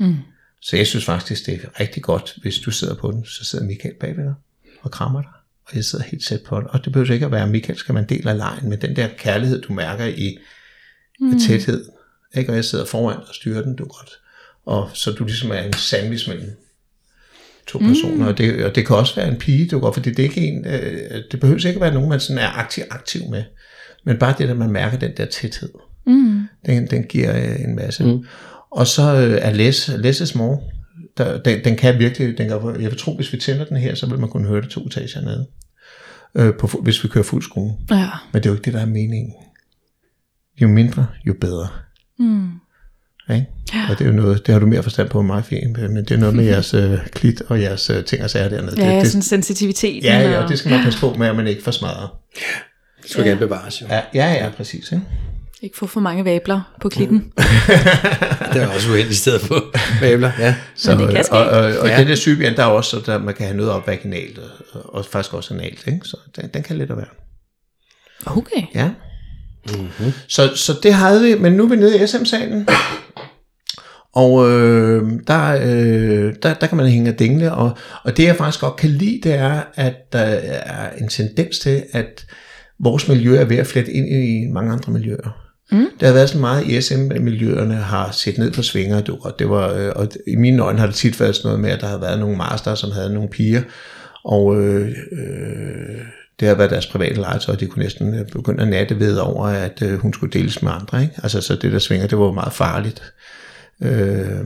[0.00, 0.16] Mm.
[0.64, 3.64] Så jeg synes faktisk, det er rigtig godt, hvis du sidder på den, så sidder
[3.64, 4.34] Michael bagved dig.
[4.82, 5.30] og krammer dig.
[5.66, 6.66] Og jeg sidder helt sæt på det.
[6.68, 9.08] Og det behøver ikke at være, Michael skal man del af lejen, men den der
[9.18, 10.38] kærlighed, du mærker i
[11.20, 11.38] mm.
[11.38, 11.84] tæthed.
[12.34, 12.52] Ikke?
[12.52, 14.10] Og jeg sidder foran og styrer den, du godt.
[14.66, 16.50] Og så du ligesom er en sandwich mellem
[17.66, 18.26] to personer, mm.
[18.26, 20.40] og, det, og det kan også være en pige, du godt, fordi det er ikke
[20.40, 23.44] en, øh, det behøver ikke at være nogen, man sådan er aktiv, aktiv med,
[24.04, 25.72] men bare det, at man mærker den der tæthed,
[26.06, 26.42] mm.
[26.66, 28.04] den, den giver øh, en masse.
[28.04, 28.26] Mm.
[28.74, 30.58] Og så øh, er less, less is more,
[31.18, 33.94] der, den, den kan virkelig, den kan, jeg vil tro, hvis vi tænder den her,
[33.94, 35.46] så vil man kunne høre det to etager nede,
[36.34, 37.76] øh, på, hvis vi kører fuld skrue.
[37.90, 38.08] Ja.
[38.32, 39.32] Men det er jo ikke det, der er meningen.
[40.62, 41.68] Jo mindre, jo bedre.
[42.18, 42.50] Mm.
[43.30, 43.46] Ikke?
[43.74, 43.86] Ja.
[43.90, 45.96] Og det er jo noget, det har du mere forstand på end mig, fint, men
[45.96, 48.84] det er noget med jeres øh, klit og jeres øh, ting og sager dernede.
[48.84, 50.04] Ja, det, det, sådan sensitivitet.
[50.04, 52.10] ja, ja, og det skal man passe på med, at man ikke får smadret.
[53.02, 53.28] Det skal ja.
[53.28, 53.86] gerne bevares jo.
[53.90, 54.92] Ja, ja, ja, præcis.
[54.92, 55.04] Ikke?
[55.64, 57.18] Ikke få for mange vabler på klitten.
[58.52, 59.64] Det er også uheldigt i stedet for
[60.00, 60.32] vabler.
[60.38, 60.54] Ja.
[60.74, 61.32] Så, Men det kan ske.
[61.34, 61.98] og, og, og Ja.
[61.98, 64.38] den der sybian, der er også, så der, man kan have noget op vaginalt,
[64.72, 66.00] og, og faktisk også analt, ikke?
[66.04, 67.06] så den, den kan lidt at være.
[68.26, 68.62] Okay.
[68.74, 68.90] Ja.
[69.68, 70.12] Mm-hmm.
[70.28, 72.68] Så, så det havde vi, men nu er vi nede i SM-salen,
[74.14, 78.36] og øh, der, øh, der, der kan man hænge og dingle, og, og det jeg
[78.36, 82.26] faktisk godt kan lide, det er, at der er en tendens til, at
[82.80, 85.40] vores miljø er ved at flette ind i mange andre miljøer.
[85.72, 85.86] Mm.
[86.00, 89.50] Der har været så meget i SM-miljøerne har set ned på svinger, du, og, det
[89.50, 91.86] var, øh, og i mine øjne har det tit været sådan noget med, at der
[91.86, 93.62] har været nogle master, som havde nogle piger,
[94.24, 95.98] og øh, øh,
[96.40, 99.46] det har været deres private legetøj, de kunne næsten øh, begynde at natte ved over,
[99.46, 101.02] at øh, hun skulle deles med andre.
[101.02, 101.14] Ikke?
[101.22, 103.12] Altså så det der svinger, det var jo meget farligt.
[103.82, 104.44] Øh,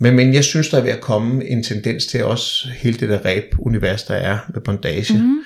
[0.00, 3.08] men, men jeg synes, der er ved at komme en tendens til også hele det
[3.08, 5.38] der ræb-univers, der er med bondage, mm.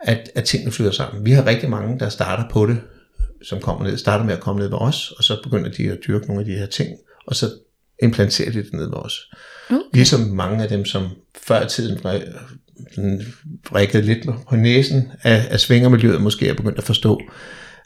[0.00, 1.24] at, at tingene flyder sammen.
[1.24, 2.80] Vi har rigtig mange, der starter på det,
[3.44, 5.98] som kommer ned, starter med at komme ned ved os, og så begynder de at
[6.06, 7.46] dyrke nogle af de her ting, og så
[8.02, 9.30] implanterer de det ned ved os.
[9.70, 9.80] Okay.
[9.94, 11.98] Ligesom mange af dem, som før i tiden
[12.92, 13.22] sådan
[13.70, 17.20] vrikkede lidt på næsen af, af svingermiljøet, måske er begyndt at forstå,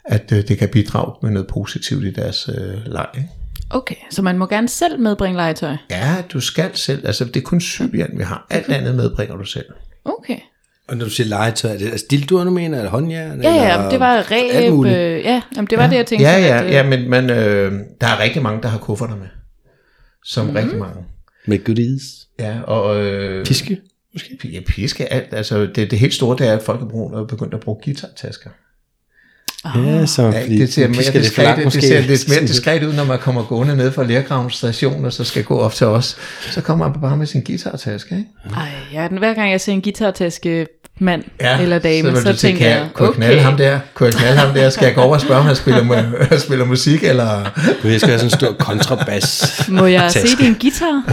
[0.05, 3.29] at øh, det kan bidrage med noget positivt i deres øh, leg.
[3.69, 5.75] Okay, så man må gerne selv medbringe legetøj.
[5.91, 7.07] Ja, du skal selv.
[7.07, 8.47] Altså, det er kun sybian, vi har.
[8.49, 9.65] Alt andet medbringer du selv.
[10.05, 10.39] Okay.
[10.87, 13.41] Og når du siger legetøj, er det altså dildoer, du mener, eller håndjern?
[13.41, 14.73] Ja, ja, eller det var alt ræb.
[14.73, 14.97] muligt?
[14.97, 15.89] Øh, ja, jamen, det var ja.
[15.89, 16.27] det, jeg tænkte.
[16.27, 17.71] Ja, ja, at, ja, øh, men, men øh,
[18.01, 19.27] der er rigtig mange, der har kufferter med.
[20.25, 20.51] Som mm.
[20.51, 21.03] rigtig mange.
[21.45, 22.03] Med goodies.
[22.39, 23.05] Ja, og...
[23.05, 23.81] Øh, Piske,
[24.13, 24.49] måske?
[24.53, 25.33] Ja, piske alt.
[25.33, 27.79] Altså, det, det helt store, det er, at folk er begyndt, er begyndt at bruge
[27.83, 28.49] guitartasker.
[29.65, 31.81] Ja, så Ja, det ser mere det diskret, det, måske.
[31.81, 35.13] det ser lidt mere diskret ud, når man kommer gående ned fra Lærkravens station, og
[35.13, 36.17] så skal gå op til os.
[36.51, 38.55] Så kommer man bare med sin guitartaske, ikke?
[38.55, 40.67] Ej, ja, den, hver gang jeg ser en guitartaske
[40.99, 43.57] mand ja, eller dame, så, så tænke, tænker kan jeg, kunne jeg knalde okay, ham
[43.57, 43.79] der?
[43.93, 44.69] Kunne jeg knalde ham der?
[44.69, 47.43] Skal jeg gå over og spørge, om han spiller, mu- spiller musik, eller...
[47.83, 49.61] Du jeg skal have sådan en stor kontrabas.
[49.69, 51.03] må jeg se din guitar?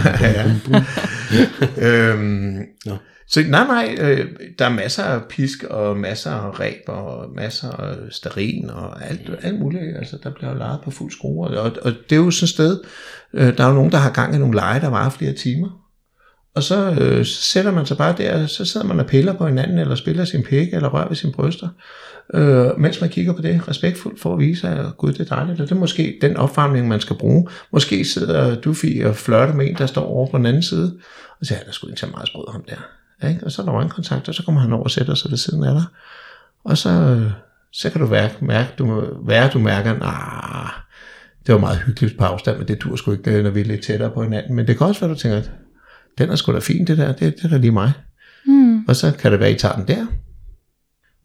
[1.77, 2.93] øhm, Nå.
[3.27, 4.25] Så nej, nej, øh,
[4.59, 9.29] der er masser af pisk, og masser af ræb, og masser af sterin, og alt,
[9.41, 9.97] alt muligt.
[9.97, 12.49] Altså, der bliver jo lejet på fuld skrue, og, og det er jo sådan et
[12.49, 12.79] sted,
[13.33, 15.85] øh, der er jo nogen, der har gang i nogle lege, der varer flere timer.
[16.55, 19.47] Og så, øh, så sætter man sig bare der, så sidder man og piller på
[19.47, 21.69] hinanden, eller spiller sin pæk, eller rører ved sine bryster,
[22.33, 25.61] øh, mens man kigger på det respektfuldt for at vise, at gud, det er dejligt,
[25.61, 27.47] og det er måske den opvarmning, man skal bruge.
[27.71, 30.99] Måske sidder du, Fie, og flørter med en, der står over på den anden side,
[31.39, 32.75] og siger, han er sgu ikke så meget sprød, ham der.
[33.23, 33.45] Ikke?
[33.45, 35.63] Og så er der øjenkontakt, og så kommer han over og sætter sig ved siden
[35.63, 35.83] af dig.
[36.63, 37.31] Og så, øh,
[37.71, 40.69] så kan du mærke, mærke du, være, du mærker, nah,
[41.47, 43.83] det var meget hyggeligt på afstand, men det dur sgu ikke, når vi er lidt
[43.83, 44.55] tættere på hinanden.
[44.55, 45.41] Men det kan også være, du tænker,
[46.17, 47.91] den er sgu da fin, det der, det, det er da lige mig.
[48.45, 48.85] Hmm.
[48.87, 50.05] Og så kan det være, at I tager den der.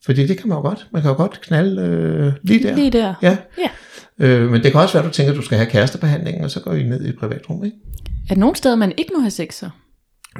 [0.04, 0.86] Fordi det kan man jo godt.
[0.92, 2.74] Man kan jo godt knalde øh, lige der.
[2.74, 3.14] Lige der.
[3.22, 3.36] Ja.
[3.58, 3.70] Ja.
[4.26, 6.50] Øh, men det kan også være, at du tænker, at du skal have kærestebehandling, og
[6.50, 7.76] så går I ned i et privatrum, ikke?
[8.30, 9.70] Er der nogle steder, man ikke må have sex så?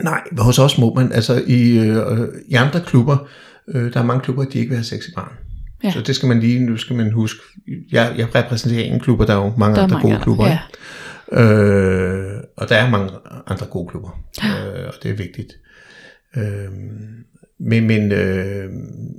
[0.03, 1.13] Nej, hos os må man.
[1.13, 3.29] Altså i, øh, i andre klubber,
[3.69, 5.33] øh, der er mange klubber, de ikke vil have sex i barn.
[5.85, 5.91] Ja.
[5.91, 7.41] Så det skal man lige, nu skal man huske.
[7.93, 10.25] Jeg, jeg repræsenterer en klubber, der er jo mange Der er andre mange gode andre,
[10.25, 10.47] klubber.
[10.47, 10.59] ja.
[11.33, 13.11] Øh, og der er mange
[13.47, 15.53] andre gode klubber, øh, og det er vigtigt.
[16.37, 16.71] Øh,
[17.61, 18.69] men men øh,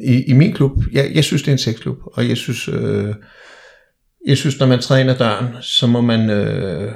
[0.04, 3.16] i, i min klub, jeg, jeg synes, det er en sexklub, og jeg synes, øh,
[4.28, 6.92] jeg synes, når man ad døren, så må man øh,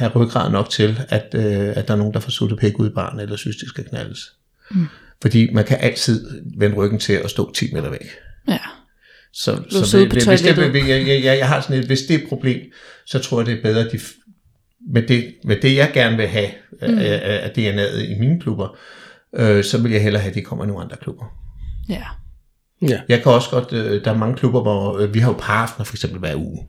[0.00, 2.90] have ryggrad nok til, at, øh, at der er nogen, der får suttet pæk ud
[2.90, 4.32] i barnet, eller synes, de skal knaldes.
[4.70, 4.86] Mm.
[5.22, 8.06] Fordi man kan altid vende ryggen til at stå 10 meter væk.
[8.48, 8.58] Ja.
[9.32, 12.18] Så, så på hvis, det, jeg, jeg, jeg, jeg har sådan et, hvis det er
[12.18, 12.60] et problem,
[13.06, 14.00] så tror jeg, det er bedre, at de,
[14.92, 16.50] med, det, med det, jeg gerne vil have
[16.82, 16.98] mm.
[16.98, 18.78] af, af af DNA'et i mine klubber,
[19.36, 21.24] øh, så vil jeg hellere have, at de kommer i nogle andre klubber.
[21.88, 22.02] Ja.
[22.82, 23.00] Ja.
[23.08, 25.84] Jeg kan også godt, øh, der er mange klubber, hvor øh, vi har jo paraftener
[25.84, 26.68] for eksempel hver uge.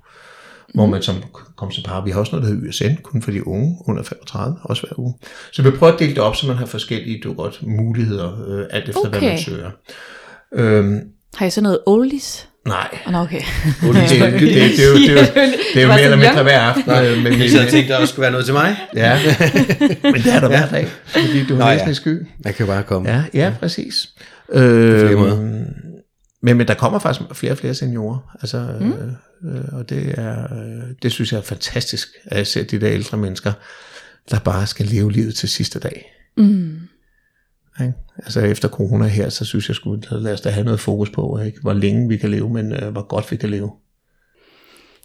[0.73, 1.15] Hvor man som
[1.57, 4.03] kom til par, vi har også noget, der hedder USN, kun for de unge under
[4.03, 5.13] 35, også hver uge.
[5.51, 8.65] Så vi prøver at dele det op, så man har forskellige du godt, muligheder, øh,
[8.71, 9.09] alt efter okay.
[9.09, 9.43] hvad man Okay.
[9.43, 9.69] søger.
[10.55, 10.99] Øhm,
[11.35, 12.47] Har I så noget oldies?
[12.67, 13.41] nej, Oh, no, okay.
[13.81, 15.19] det, det, det, det, det, er jo, det, er jo,
[15.73, 16.91] det er jo mere eller mindre hver aften.
[16.91, 18.75] øh, Men, Så jeg tænkte, der også skulle være noget til mig.
[18.95, 19.19] ja,
[20.03, 21.93] men det er der hver dag, fordi du Nå, er ja.
[21.93, 22.25] sky.
[22.45, 23.09] Man kan bare komme.
[23.09, 24.09] Ja, ja, præcis.
[24.53, 25.65] Øh, flere måder.
[26.41, 28.91] Men, men der kommer faktisk flere og flere seniorer, altså, mm.
[29.49, 32.91] øh, og det er, øh, det synes jeg er fantastisk, at jeg ser de der
[32.91, 33.53] ældre mennesker,
[34.31, 36.13] der bare skal leve livet til sidste dag.
[36.37, 36.79] Mm.
[37.81, 37.93] Ikke?
[38.17, 41.39] Altså efter corona her, så synes jeg skulle lad os da have noget fokus på,
[41.39, 41.61] ikke?
[41.61, 43.71] hvor længe vi kan leve, men øh, hvor godt vi kan leve.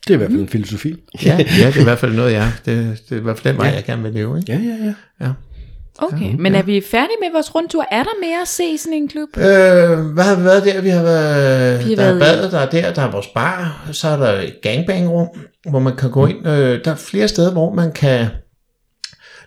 [0.06, 1.04] Det er i hvert fald en filosofi.
[1.24, 3.54] Ja, ja det er i hvert fald noget, jeg, det, det er i hvert fald
[3.54, 4.38] den vej, jeg gerne vil leve.
[4.38, 4.52] Ikke?
[4.52, 4.94] Ja, ja, ja.
[5.20, 5.32] Ja.
[5.98, 7.84] Okay, men er vi færdige med vores rundtur?
[7.90, 9.28] Er der mere at se i sådan en klub?
[9.36, 9.42] Øh,
[10.14, 10.80] hvad har vi været der?
[10.80, 13.10] Vi har været, Vi har der er været i- badet, der er der, der er
[13.10, 15.28] vores bar, så er der et gangbang-rum,
[15.70, 16.46] hvor man kan gå ind.
[16.48, 18.26] Øh, der er flere steder, hvor man kan,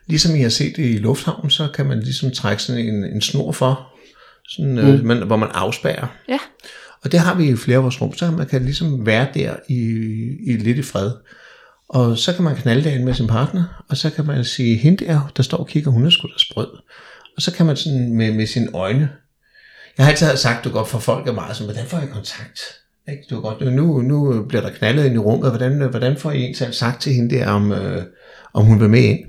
[0.07, 3.21] ligesom I har set det i lufthavnen, så kan man ligesom trække sådan en, en
[3.21, 3.87] snor for,
[4.49, 6.07] sådan, øh, man, hvor man afspærrer.
[6.29, 6.37] Ja.
[7.03, 9.53] Og det har vi i flere af vores rum, så man kan ligesom være der
[9.69, 9.75] i,
[10.47, 11.11] i lidt i fred.
[11.89, 15.05] Og så kan man knalde derinde med sin partner, og så kan man sige, hende
[15.05, 16.67] der, der står og kigger, hun er sgu da sprød.
[17.35, 19.09] Og så kan man sådan med, med sine øjne,
[19.97, 22.59] jeg har altid sagt, du godt for folk er meget sådan, hvordan får jeg kontakt?
[23.09, 23.23] Ikke?
[23.29, 26.75] Du godt, nu, nu bliver der knaldet ind i rummet, hvordan, hvordan får I egentlig
[26.75, 28.03] sagt til hende der, om, øh,
[28.53, 29.19] om hun vil med ind?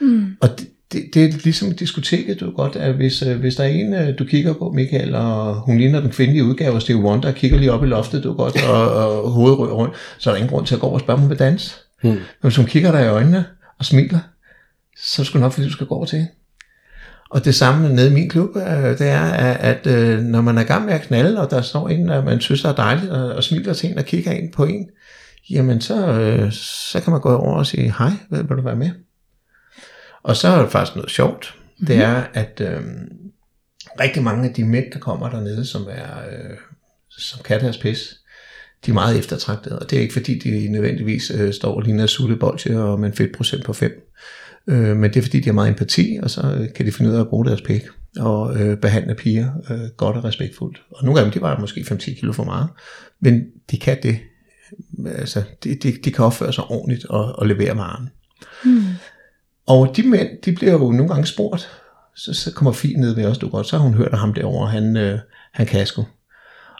[0.00, 0.26] Mm.
[0.40, 3.64] Og det, det, det er ligesom diskoteket, du er godt, at hvis, øh, hvis der
[3.64, 7.02] er en, øh, du kigger på, Michael, og hun ligner den kvindelige udgave af Stevie
[7.02, 10.30] Wonder, kigger lige op i loftet, du er godt, og, og hovedet rører rundt, så
[10.30, 11.83] er der ingen grund til at gå over og spørge, om hun vil danse.
[12.04, 12.10] Mm.
[12.10, 13.44] Men hvis hun kigger dig i øjnene
[13.78, 14.20] og smiler,
[14.96, 16.32] så det sgu nok, fordi du skal gå over til hende.
[17.30, 20.62] Og det samme nede i min klub, øh, det er, at øh, når man er
[20.62, 23.12] i gang med at knalde, og der står en, at man synes, der er dejligt,
[23.12, 24.88] og, og smiler til en og kigger ind på en,
[25.50, 28.76] jamen så, øh, så kan man gå over og sige, hej, vil, vil du være
[28.76, 28.90] med?
[30.22, 31.54] Og så er det faktisk noget sjovt.
[31.56, 31.86] Mm-hmm.
[31.86, 32.82] Det er, at øh,
[34.00, 36.56] rigtig mange af de mænd, der kommer dernede, som, er, øh,
[37.10, 38.20] som kan deres pis,
[38.86, 42.06] de er meget eftertragtede, og det er ikke fordi, de nødvendigvis øh, står og ligner
[42.06, 44.10] sutte bolsje og med en fedtprocent på 5.
[44.66, 47.10] Øh, men det er fordi, de har meget empati, og så øh, kan de finde
[47.10, 47.82] ud af at bruge deres pæk
[48.18, 50.82] og øh, behandle piger øh, godt og respektfuldt.
[50.90, 52.68] Og nogle af dem, de var måske 5-10 kilo for meget,
[53.20, 54.18] men de kan det.
[55.06, 58.08] Altså, de, de, de kan opføre sig ordentligt og, og levere varen.
[58.64, 58.82] Hmm.
[59.66, 61.70] Og de mænd, de bliver jo nogle gange spurgt,
[62.16, 64.34] så, så kommer Fie ned ved os, du godt, så har hun hørt af ham
[64.34, 65.18] derovre, han, øh,
[65.52, 66.04] han kan sgu.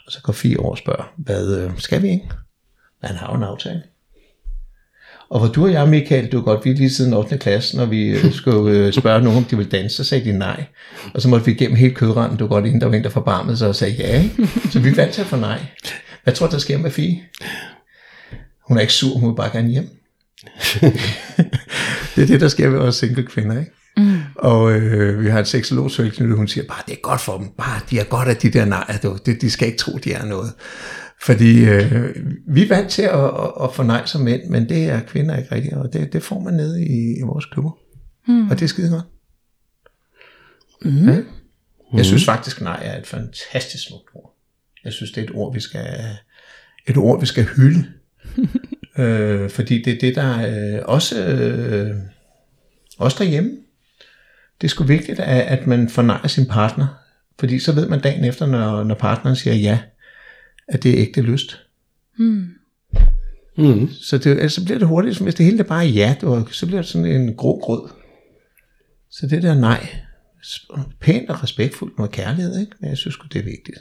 [0.05, 2.29] Og så går fire år og spørger, hvad øh, skal vi ikke?
[3.03, 3.83] Han har jo en aftale.
[5.29, 7.37] Og hvor du og jeg, Michael, du er godt, vi lige siden 8.
[7.37, 10.37] klasse, når vi øh, skulle øh, spørge nogen, om de ville danse, så sagde de
[10.37, 10.65] nej.
[11.13, 13.09] Og så måtte vi igennem hele kødranden, du er godt, inden der var en, der
[13.09, 14.23] forbarmede sig og sagde ja.
[14.23, 14.47] Ikke?
[14.71, 15.59] Så vi vandt til at få nej.
[16.23, 17.21] Hvad tror du, der sker med Fie?
[18.67, 19.89] Hun er ikke sur, hun vil bare gerne hjem.
[22.15, 23.71] det er det, der sker ved os single kvinder, ikke?
[23.97, 24.17] Mm.
[24.35, 27.47] Og øh, vi har en seksolog, Sølknytte, hun siger bare, det er godt for dem.
[27.57, 29.17] Bare, de er godt af de der nej, du.
[29.25, 30.53] De, de skal ikke tro, de er noget.
[31.21, 32.15] Fordi øh,
[32.47, 33.25] vi er vant til at,
[33.63, 36.39] at, at nej som mænd, men det er kvinder ikke rigtigt, og det, det får
[36.39, 37.71] man nede i, i vores klubber.
[38.27, 38.49] Mm.
[38.49, 39.05] Og det er skide godt.
[40.81, 41.09] Mm.
[41.09, 41.21] Ja.
[41.93, 44.37] Jeg synes faktisk, nej er et fantastisk smukt ord.
[44.83, 45.87] Jeg synes, det er et ord, vi skal,
[46.87, 47.85] et ord, vi skal hylde.
[48.99, 51.95] øh, fordi det er det, der øh, også, øh,
[52.97, 53.51] også derhjemme.
[54.61, 56.87] Det er sgu vigtigt, at, at man fornejer sin partner.
[57.39, 59.79] Fordi så ved man dagen efter, når, når partneren siger ja,
[60.67, 61.61] at det er ægte lyst.
[62.17, 62.47] Mm.
[63.91, 66.65] Så det, altså, så bliver det hurtigt, hvis det hele er bare ja, du, så
[66.65, 67.89] bliver det sådan en grå grød.
[69.09, 69.87] Så det der nej,
[70.99, 72.71] pænt og respektfuldt med kærlighed, ikke?
[72.79, 73.77] Men jeg synes det er vigtigt.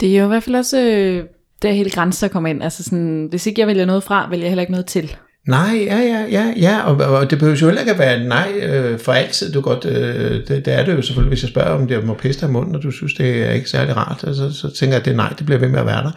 [0.00, 1.24] Det er jo i hvert fald også øh,
[1.62, 2.62] der hele grænser kommer ind.
[2.62, 5.16] Altså sådan, hvis ikke jeg vælger noget fra, vælger jeg heller ikke noget til.
[5.48, 8.52] Nej, ja, ja, ja, ja, og, og det behøver jo heller ikke at være nej
[8.62, 9.52] øh, for altid.
[9.52, 12.14] Du godt, øh, det, det, er det jo selvfølgelig, hvis jeg spørger, om det må
[12.14, 14.94] pisse dig i munden, og du synes, det er ikke særlig rart, altså, så tænker
[14.94, 16.10] jeg, at det nej, det bliver ved med at være der.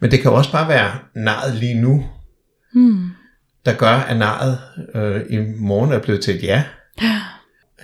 [0.00, 2.04] Men det kan jo også bare være nejet lige nu,
[2.74, 3.10] hmm.
[3.66, 4.58] der gør, at nejet
[4.94, 6.62] øh, i morgen er blevet til et ja.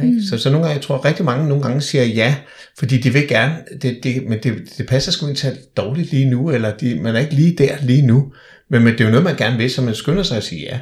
[0.00, 0.22] Ikke?
[0.30, 2.36] Så, så nogle gange, jeg tror rigtig mange nogle gange siger ja,
[2.78, 6.30] fordi de vil gerne, det, det, men det, det passer sgu ikke til dårligt lige
[6.30, 8.32] nu, eller de, man er ikke lige der lige nu.
[8.70, 10.62] Men, men det er jo noget, man gerne vil, så man skynder sig at sige
[10.62, 10.78] ja.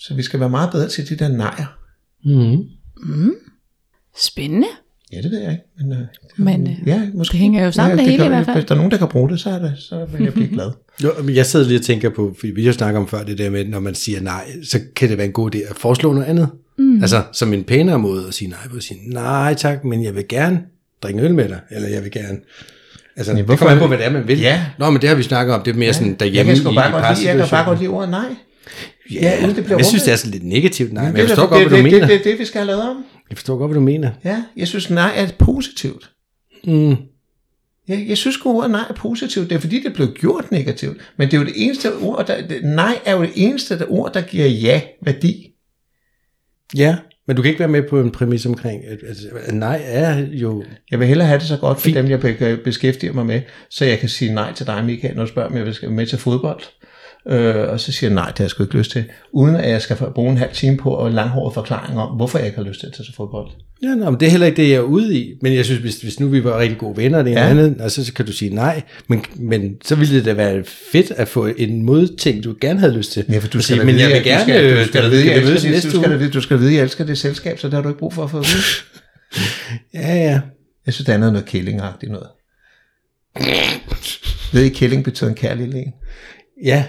[0.00, 0.04] Mm.
[0.04, 1.76] Så vi skal være meget bedre til de der nejer.
[2.24, 2.64] Mm.
[4.18, 4.66] Spændende.
[5.12, 5.64] Ja, det ved jeg ikke.
[5.78, 5.98] Men, øh,
[6.36, 7.32] Men øh, ja, måske.
[7.32, 8.56] det hænger jo sammen det hele kan, i hvert fald.
[8.56, 10.48] Hvis der er nogen, der kan bruge det, så, er det, så vil jeg blive
[10.48, 10.70] glad.
[11.04, 13.38] Jo, men jeg sidder lige og tænker på, fordi vi har snakket om før det
[13.38, 16.12] der med, når man siger nej, så kan det være en god idé at foreslå
[16.12, 16.48] noget andet.
[16.78, 17.00] Mm.
[17.02, 18.76] Altså som en pænere måde at sige nej på.
[18.76, 20.60] At sige, nej tak, men jeg vil gerne
[21.02, 22.38] drikke øl med dig, eller jeg vil gerne.
[23.16, 24.40] Altså, Ja, det hvorfor kommer an på, det- hvad det er, man vil.
[24.40, 24.64] Ja.
[24.78, 25.62] Nå, men det har vi snakket om.
[25.62, 27.46] Det er mere sådan Jeg derhjemme kan sgu i, bare i godt lide, jeg kan
[27.50, 28.34] bare godt lide ordet nej.
[29.14, 30.92] Ja, uden det bliver jeg synes, det er sådan lidt negativt.
[30.92, 31.98] Nej, men det, jeg er forstår derfor- godt, hvad du det, mener.
[32.06, 33.04] Det, det, det, det, vi skal have lavet om.
[33.30, 34.10] Jeg forstår godt, hvad du mener.
[34.24, 36.10] Ja, jeg synes nej er positivt.
[36.64, 36.96] Mm.
[37.88, 39.50] Jeg, jeg synes sgu, ordet nej er positivt.
[39.50, 40.96] Det er fordi, det blev gjort negativt.
[41.16, 43.84] Men det er jo det eneste ord, der, det, nej er jo det eneste der,
[43.88, 45.46] ord, der giver ja værdi.
[46.76, 46.96] Ja,
[47.26, 48.98] men du kan ikke være med på en præmis omkring, at,
[49.46, 50.64] at, nej er jo...
[50.90, 51.96] Jeg vil hellere have det så godt for Fint.
[51.96, 53.40] dem, jeg be- beskæftiger mig med,
[53.70, 56.06] så jeg kan sige nej til dig, Michael, når du spørger, om jeg vil med
[56.06, 56.60] til fodbold.
[57.28, 59.04] Øh, og så siger jeg, nej, det har jeg sgu ikke lyst til.
[59.32, 62.46] Uden at jeg skal bruge en halv time på en langhåret forklaring om, hvorfor jeg
[62.46, 63.50] ikke har lyst til at tage til fodbold.
[63.82, 65.34] Ja, nå, men det er heller ikke det, jeg er ude i.
[65.42, 67.48] Men jeg synes, hvis, hvis nu vi var rigtig gode venner, det Ja.
[67.48, 68.82] andet, og så, så kan du sige nej.
[69.08, 72.96] Men, men så ville det da være fedt at få en modting, du gerne havde
[72.96, 73.24] lyst til.
[73.28, 75.08] Ja, for du At skal sige, men vide, jeg vil at- gerne, du skal, du
[75.10, 77.58] vide, vi jeg elsker det, du skal, du skal vide, at jeg elsker det selskab,
[77.58, 78.62] så det har du ikke brug for at få at vide.
[79.94, 80.40] Ja, ja.
[80.86, 82.26] Jeg synes, det andet er noget killingagtigt noget.
[84.52, 85.92] Ved I, killing betyder en kærlig en?
[86.64, 86.84] Ja,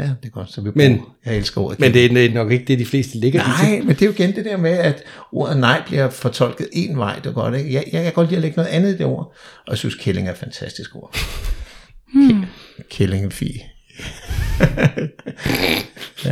[0.00, 1.10] Ja, det er godt, så vi Men- bruger.
[1.26, 3.44] Jeg elsker ordet men det er nok ikke det, de fleste ligger i.
[3.72, 6.98] Nej, men det er jo igen det der med, at ordet nej bliver fortolket en
[6.98, 7.72] vej, det er godt, ikke?
[7.72, 9.34] Jeg, jeg kan godt lide at lægge noget andet i det ord,
[9.66, 11.16] og jeg synes, killing er et fantastisk ord.
[12.14, 12.44] Hmm.
[12.90, 13.62] Killing en fi.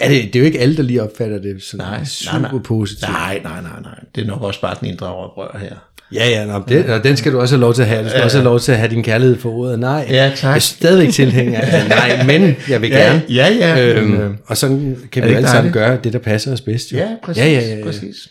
[0.00, 2.52] Ja, det, det er jo ikke alle, der lige opfatter det sådan Nej, super nej,
[2.52, 2.62] nej.
[2.62, 3.10] positivt.
[3.10, 4.00] Nej, nej, nej, nej.
[4.14, 5.76] Det er nok også bare den indre rør her.
[6.14, 8.04] Ja, ja, nå, det, og den skal du også have lov til at have.
[8.04, 10.06] Du skal Ja, også have lov til at have din kærlighed for ordet nej.
[10.10, 10.42] Ja, tak.
[10.48, 13.22] Jeg er stadigvæk tilhænger af nej, men jeg vil Ja, gerne.
[13.28, 15.72] ja, ja, Øhm, men, øh, og sådan kan vi alle ikke sammen dejligt?
[15.74, 16.92] gøre det, der passer os bedst.
[16.92, 16.96] Jo.
[16.98, 17.42] Ja, præcis.
[17.42, 17.84] Ja, ja, ja, ja.
[17.84, 18.28] præcis.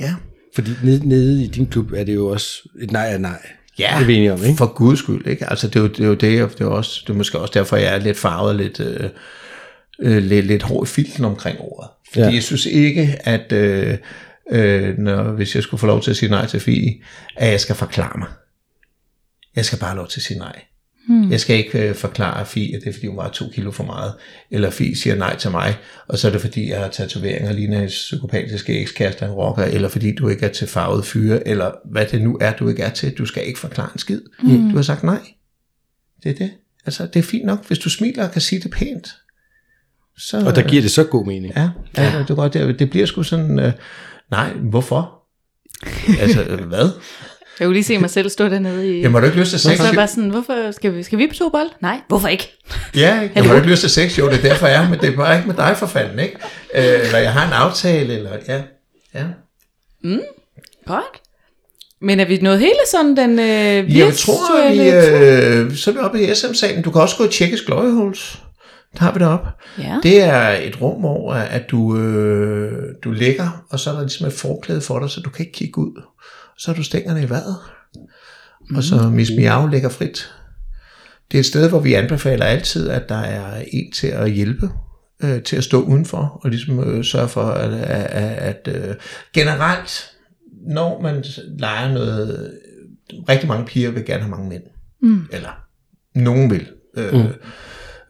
[0.00, 0.14] Ja.
[0.54, 3.38] Fordi nede, nede i din klub er det jo også et nej er nej.
[3.78, 4.56] Ja, Det er vi enige om, ikke?
[4.56, 5.50] for guds skyld, ikke?
[5.50, 7.38] Altså, det er jo det, er jo det, og det er, også, det er måske
[7.38, 9.08] også derfor, jeg er lidt farvet, lidt, øh,
[10.02, 11.90] øh, lidt, lidt hård i filten omkring ordet.
[12.12, 12.34] Fordi ja.
[12.34, 13.94] jeg synes ikke, at øh,
[14.50, 16.94] øh, når, hvis jeg skulle få lov til at sige nej til Fie,
[17.36, 18.28] at jeg skal forklare mig.
[19.56, 20.62] Jeg skal bare have lov til at sige nej.
[21.08, 21.30] Hmm.
[21.30, 23.84] Jeg skal ikke øh, forklare Fie, at det er fordi, hun var to kilo for
[23.84, 24.14] meget.
[24.50, 25.76] Eller Fie siger nej til mig,
[26.08, 29.88] og så er det fordi, jeg har tatoveringer, ligner en psykopatisk ekskæreste en rocker, eller
[29.88, 32.90] fordi du ikke er til farvet fyre, eller hvad det nu er, du ikke er
[32.90, 33.12] til.
[33.18, 34.20] Du skal ikke forklare en skid.
[34.42, 34.70] Mm.
[34.70, 35.20] Du har sagt nej.
[36.22, 36.50] Det er det.
[36.86, 39.08] Altså, det er fint nok, hvis du smiler og kan sige det pænt.
[40.18, 41.52] Så, Og der giver det så god mening.
[41.56, 43.72] Ja, ja, det, er godt, det, det bliver sgu sådan, øh,
[44.30, 45.20] nej, hvorfor?
[46.20, 46.90] altså, øh, hvad?
[47.60, 49.00] Jeg kunne lige se mig selv stå dernede i...
[49.00, 49.78] Jamen, har du ikke lyst til sex?
[49.78, 51.68] så bare sådan, hvorfor skal vi, skal vi på to bold?
[51.80, 52.58] Nej, hvorfor ikke?
[52.94, 53.32] Ja, ikke?
[53.36, 54.18] Jamen, har du ikke lyst til sex?
[54.18, 56.18] Jo, det er derfor, jeg er, men det er bare ikke med dig for fanden,
[56.18, 56.36] ikke?
[56.74, 58.62] Øh, eller jeg har en aftale, eller ja.
[59.14, 59.24] Ja.
[60.86, 61.20] Godt.
[62.02, 65.98] Men er vi nået hele sådan den øh, Jeg tror, vi, øh, så er vi
[65.98, 66.82] oppe i SM-salen.
[66.82, 68.38] Du kan også gå og tjekke Glory Holes.
[68.96, 69.46] Har vi det op.
[69.78, 69.98] Ja.
[70.02, 74.26] Det er et rum, hvor at du, øh, du ligger, og så er der ligesom
[74.26, 76.02] et forklæde for dig, så du kan ikke kigge ud.
[76.58, 77.56] Så har du stængerne i vejret,
[78.76, 80.32] og så Miss Miau ligger frit.
[81.30, 84.70] Det er et sted, hvor vi anbefaler altid, at der er en til at hjælpe,
[85.22, 88.94] øh, til at stå udenfor, og ligesom øh, sørge for, at, at, at øh,
[89.32, 90.10] generelt,
[90.66, 91.24] når man
[91.58, 92.52] leger noget,
[93.28, 94.62] rigtig mange piger vil gerne have mange mænd.
[95.02, 95.26] Mm.
[95.32, 95.50] Eller
[96.14, 96.68] nogen vil.
[96.96, 97.28] Øh, mm.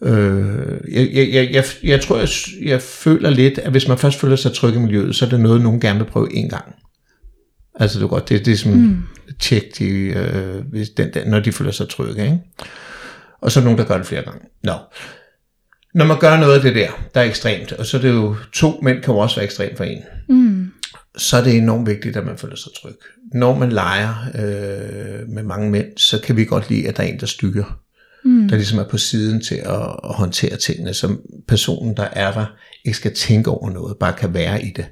[0.03, 2.29] Øh, jeg, jeg, jeg, jeg, tror, jeg,
[2.63, 5.41] jeg føler lidt, at hvis man først føler sig tryg i miljøet, så er det
[5.41, 6.75] noget, nogen gerne vil prøve en gang.
[7.75, 9.03] Altså det er godt, det, det er som mm.
[9.41, 12.25] tjek, de, øh, hvis den, den, når de føler sig trygge.
[12.25, 12.41] Ikke?
[13.41, 14.41] Og så er der nogen, der gør det flere gange.
[14.63, 14.75] Nå.
[15.95, 18.37] Når man gør noget af det der, der er ekstremt, og så er det jo,
[18.53, 20.73] to mænd kan jo også være ekstremt for en, mm.
[21.17, 22.95] så er det enormt vigtigt, at man føler sig tryg.
[23.35, 27.07] Når man leger øh, med mange mænd, så kan vi godt lide, at der er
[27.07, 27.81] en, der styrer
[28.25, 28.49] mm.
[28.49, 32.47] der ligesom er på siden til at, at håndtere tingene, som personen, der er der,
[32.85, 34.87] ikke skal tænke over noget, bare kan være i det.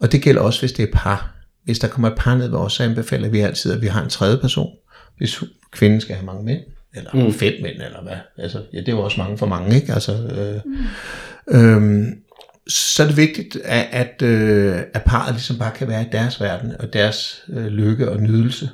[0.00, 1.34] Og det gælder også, hvis det er par.
[1.64, 4.02] Hvis der kommer et par ned ved os, så anbefaler vi altid, at vi har
[4.02, 4.70] en tredje person.
[5.18, 6.60] Hvis kvinden skal have mange mænd,
[6.94, 7.32] eller mm.
[7.32, 8.16] fem mænd, eller hvad.
[8.38, 9.92] Altså, ja, det er jo også mange for mange, ikke?
[9.92, 11.58] Altså, øh, mm.
[11.58, 12.22] øhm,
[12.68, 16.40] så er det vigtigt, at, at, øh, at parret ligesom bare kan være i deres
[16.40, 18.70] verden, og deres øh, lykke og nydelse.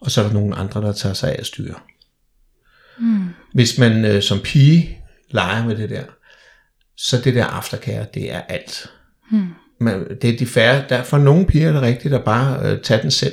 [0.00, 1.74] Og så er der nogle andre, der tager sig af at styre.
[3.54, 4.98] Hvis man øh, som pige
[5.30, 6.02] leger med det der,
[6.96, 8.90] så det der aftercare, det er alt.
[9.30, 9.46] Hmm.
[9.80, 12.80] Man, det er de færre, der for nogle piger er det rigtigt at bare øh,
[12.82, 13.32] tage den selv,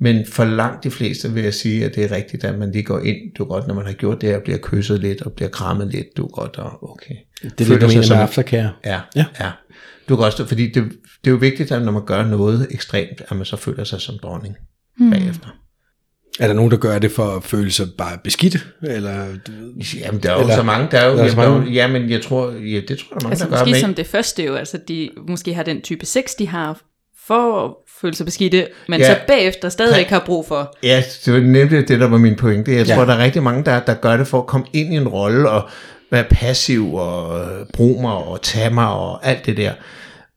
[0.00, 2.82] men for langt de fleste vil jeg sige, at det er rigtigt, at man lige
[2.84, 5.32] går ind, du er godt, når man har gjort det, og bliver kysset lidt, og
[5.32, 7.14] bliver krammet lidt, du er godt, og okay.
[7.42, 8.72] Det er det, Føler du mener som- med aftercare.
[8.84, 9.00] Ja, Ja.
[9.16, 9.24] ja.
[9.40, 9.50] ja.
[10.08, 10.84] Du kan også, fordi det,
[11.24, 14.00] det er jo vigtigt, at når man gør noget ekstremt, at man så føler sig
[14.00, 14.56] som dronning
[14.98, 15.10] hmm.
[15.10, 15.48] bagefter.
[16.38, 18.56] Er der nogen, der gør det for at føle sig bare beskidt?
[18.82, 21.28] Eller, du ved, Jamen, der er jo Eller- så mange, der er jo, der er
[21.28, 21.72] så jamen, der jo- mange.
[21.72, 23.70] ja, men jeg tror, ja, det tror jeg, der er mange, Altså der gør måske
[23.70, 23.80] med.
[23.80, 26.80] som det første jo, altså de måske har den type sex, de har
[27.26, 27.70] for at
[28.00, 29.06] føle sig beskidte, men Ja.
[29.06, 30.76] så bagefter stadigvæk har brug for.
[30.82, 32.72] Ja, det var nemlig det, der var min pointe.
[32.72, 32.94] Jeg Ja.
[32.94, 35.08] tror, der er rigtig mange, der, der gør det for at komme ind i en
[35.08, 35.68] rolle og
[36.10, 37.40] være passiv og
[37.74, 39.72] bruge mig og tage mig og alt det der.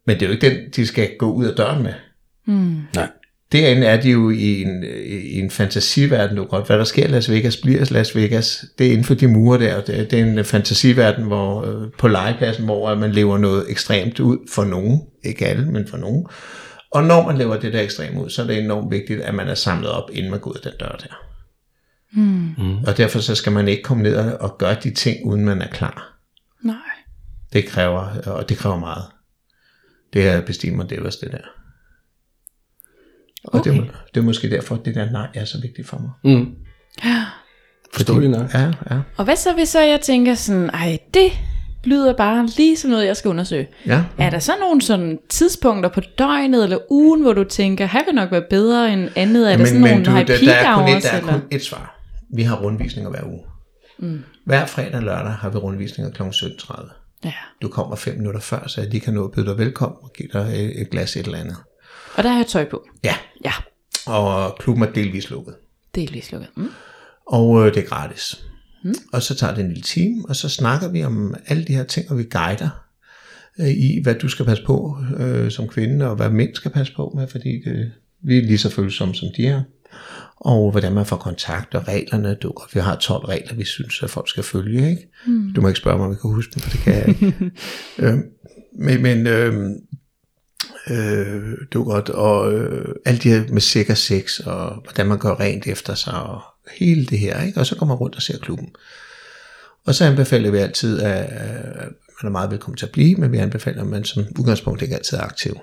[0.08, 1.94] Men det er jo ikke den, de skal gå ud af døren med.
[2.96, 3.08] Nej.
[3.52, 6.68] Derinde er de jo i en, i en fantasiverden, du godt.
[6.68, 8.66] Hvad der sker i Las Vegas, bliver Las Vegas.
[8.78, 9.82] Det er inden for de mure der.
[9.82, 13.66] Det er, det er en fantasiverden hvor, øh, på legepladsen, hvor at man lever noget
[13.70, 15.02] ekstremt ud for nogen.
[15.24, 16.26] Ikke alle, men for nogen.
[16.92, 19.48] Og når man lever det der ekstremt ud, så er det enormt vigtigt, at man
[19.48, 21.16] er samlet op, inden man går ud af den dør der.
[22.14, 22.84] Mm.
[22.88, 25.68] Og derfor så skal man ikke komme ned og gøre de ting, uden man er
[25.68, 26.18] klar.
[26.64, 26.76] Nej.
[27.54, 29.04] Det kræver, og det kræver meget.
[30.14, 31.61] Det er bestimer det det der.
[33.44, 33.72] Og okay.
[33.72, 33.84] det, er,
[34.14, 36.36] det er måske derfor, at det der nej er så vigtigt for mig.
[36.36, 36.56] Mm.
[37.94, 38.54] Forståeligt nok.
[38.54, 41.32] Ja, ja, Og hvad så, hvis så jeg tænker sådan, ej, det
[41.84, 43.68] lyder bare lige som noget, jeg skal undersøge.
[43.86, 44.04] ja.
[44.18, 48.16] Er der så nogle sådan tidspunkter på døgnet eller ugen, hvor du tænker, her vil
[48.16, 49.54] nok være bedre end andet?
[49.54, 51.32] Er der sådan nogle high der, peak der, er kun et, der er Eller?
[51.32, 52.00] kun et svar.
[52.34, 53.42] Vi har rundvisninger hver uge.
[54.00, 54.24] Mm.
[54.46, 56.22] Hver fredag og lørdag har vi rundvisninger kl.
[56.24, 56.92] 17.30.
[57.26, 57.34] Ja.
[57.62, 60.12] Du kommer fem minutter før, så jeg lige kan nå at byde dig velkommen og
[60.18, 61.56] give dig et, et glas et eller andet.
[62.16, 62.88] Og der har jeg tøj på.
[63.04, 63.52] Ja, Ja,
[64.08, 65.56] og klubben er delvis lukket.
[65.96, 66.50] det lige slukket.
[66.58, 66.70] Mm.
[67.28, 68.44] Og øh, det er gratis.
[68.84, 68.94] Mm.
[69.14, 71.84] Og så tager det en lille time, og så snakker vi om alle de her
[71.84, 72.70] ting, og vi guider
[73.60, 76.94] øh, i, hvad du skal passe på øh, som kvinde, og hvad mænd skal passe
[76.96, 77.92] på med, fordi det,
[78.24, 79.62] vi er lige så følsomme, som de er.
[80.36, 82.36] Og hvordan man får kontakt, og reglerne.
[82.36, 84.90] Du, godt, vi har 12 regler, vi synes, at folk skal følge.
[84.90, 85.10] Ikke?
[85.26, 85.54] Mm.
[85.54, 87.52] Du må ikke spørge mig, om jeg kan huske dem, for det kan jeg ikke.
[88.00, 88.18] øh,
[88.80, 89.70] men men øh,
[90.90, 95.68] øh, godt, og øh, alt det her med sikker sex, og hvordan man gør rent
[95.68, 96.42] efter sig, og
[96.78, 97.60] hele det her, ikke?
[97.60, 98.68] og så går man rundt og ser klubben.
[99.86, 101.24] Og så anbefaler vi altid, at
[102.22, 104.82] at man er meget velkommen til at blive, men vi anbefaler, at man som udgangspunkt
[104.82, 105.58] ikke altid er aktiv.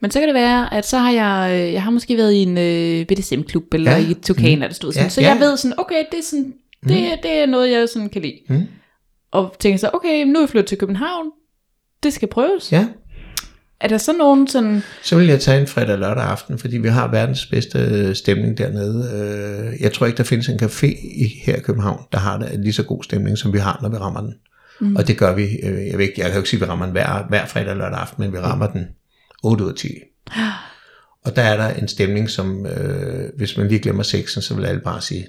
[0.00, 2.42] Men så kan det være, at så har jeg, øh, jeg har måske været i
[2.42, 3.98] en øh, BDSM-klub, eller Ja.
[3.98, 4.62] i et Tukan, mm.
[4.62, 5.04] eller stod sådan.
[5.04, 5.28] Ja, så ja.
[5.28, 6.52] jeg ved sådan, okay, det er, sådan,
[6.88, 8.38] det, det er noget, jeg sådan kan lide.
[8.48, 8.66] Mm.
[9.32, 11.26] Og tænker så, okay, nu er jeg flyttet til København.
[12.02, 12.72] Det skal prøves.
[12.72, 12.86] Ja,
[13.82, 14.82] Er der så nogen sådan...
[15.02, 18.58] så vil jeg tage en fredag lørdag aften, fordi vi har verdens bedste øh, stemning
[18.58, 19.10] dernede.
[19.74, 22.60] Øh, Jeg tror ikke, der findes en café i, her i København, der har det
[22.60, 24.34] lige så god stemning, som vi har, når vi rammer den.
[24.80, 24.96] Mm.
[24.96, 26.70] Og det gør vi, øh, jeg, ved ikke, jeg kan jo ikke sige, at vi
[26.70, 28.86] rammer den hver, hver fredag og lørdag aften, men vi rammer den
[29.42, 29.88] 8 ud af 10.
[31.24, 34.64] Og der er der en stemning, som øh, hvis man lige glemmer sexen, så vil
[34.64, 35.26] alle bare sige,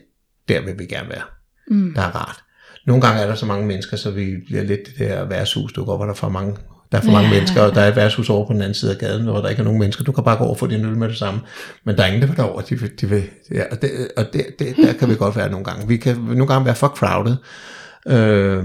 [0.49, 1.23] der vil vi gerne være.
[1.67, 1.93] Mm.
[1.93, 2.43] Der er rart.
[2.87, 5.85] Nogle gange er der så mange mennesker, så vi bliver lidt det der værtshus, du
[5.85, 6.57] går, hvor der er for mange,
[6.93, 7.33] der er for mange Ja.
[7.35, 9.49] mennesker, og der er et værtshus over på den anden side af gaden, hvor der
[9.49, 10.03] ikke er nogen mennesker.
[10.03, 11.39] Du kan bare gå over og få din øl med det samme.
[11.83, 12.61] Men der er ingen, der vil derover.
[12.61, 15.49] De vil, de vil, ja, og det, og det, det, der kan vi godt være
[15.51, 15.87] nogle gange.
[15.87, 17.35] Vi kan nogle gange være for crowded.
[18.07, 18.63] Øh,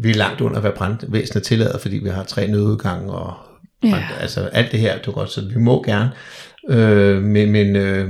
[0.00, 3.34] vi er langt under, hvad brandvæsenet tillader, fordi vi har tre nødudgange og
[3.84, 3.90] Ja.
[3.90, 6.10] brand, altså alt det her, du godt, så vi må gerne.
[6.70, 8.08] Øh, men men øh,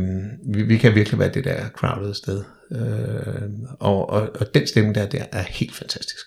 [0.54, 2.42] vi, vi kan virkelig være det der crowded sted.
[2.72, 3.42] Øh,
[3.80, 6.26] og, og, og den stemme der, der er helt fantastisk.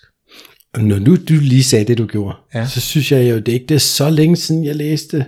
[0.76, 2.66] Når nu du lige sagde det, du gjorde, Ja.
[2.66, 5.26] så synes jeg jo, det ikke det er så længe siden, jeg læste,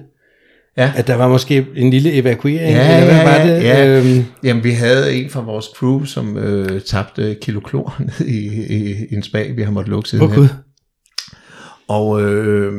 [0.76, 0.92] Ja.
[0.96, 3.62] at der var måske en lille evakuering, Ja, eller hvad ja, var det?
[3.64, 3.98] ja.
[3.98, 8.46] Øhm, Jamen, vi havde en fra vores crew, som øh, tabte kilo klor ned i,
[8.76, 10.48] i, i en spag, vi har måttet lukke siden gud.
[11.88, 12.72] Og øh,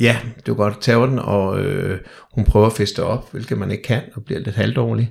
[0.00, 1.98] ja, det var godt tage den, og øh,
[2.34, 5.10] hun prøver at feste op, hvilket man ikke kan, og bliver lidt halvdårlig.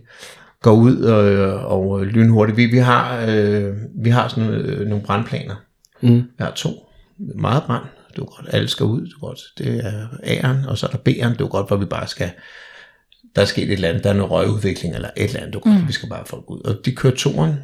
[0.62, 1.22] Går ud og,
[1.82, 2.58] og lynhurtigt.
[2.58, 3.74] Vi, vi har, øh,
[4.04, 5.56] vi har sådan øh, nogle brandplaner.
[6.02, 6.16] Mm.
[6.16, 6.70] Vi har to.
[7.36, 7.84] Meget brand.
[8.18, 8.46] Er godt.
[8.50, 9.02] Alle skal ud.
[9.02, 9.40] Er godt.
[9.58, 11.44] Det er A'eren, og så er der B'eren.
[11.44, 12.32] Er godt, hvor vi bare skal...
[13.36, 14.04] Der er sket et eller andet.
[14.04, 15.54] Der er noget røgudvikling, eller et eller andet.
[15.54, 15.82] Det er godt.
[15.82, 15.88] Mm.
[15.88, 16.60] Vi skal bare få folk ud.
[16.66, 17.56] Og de kørte toren.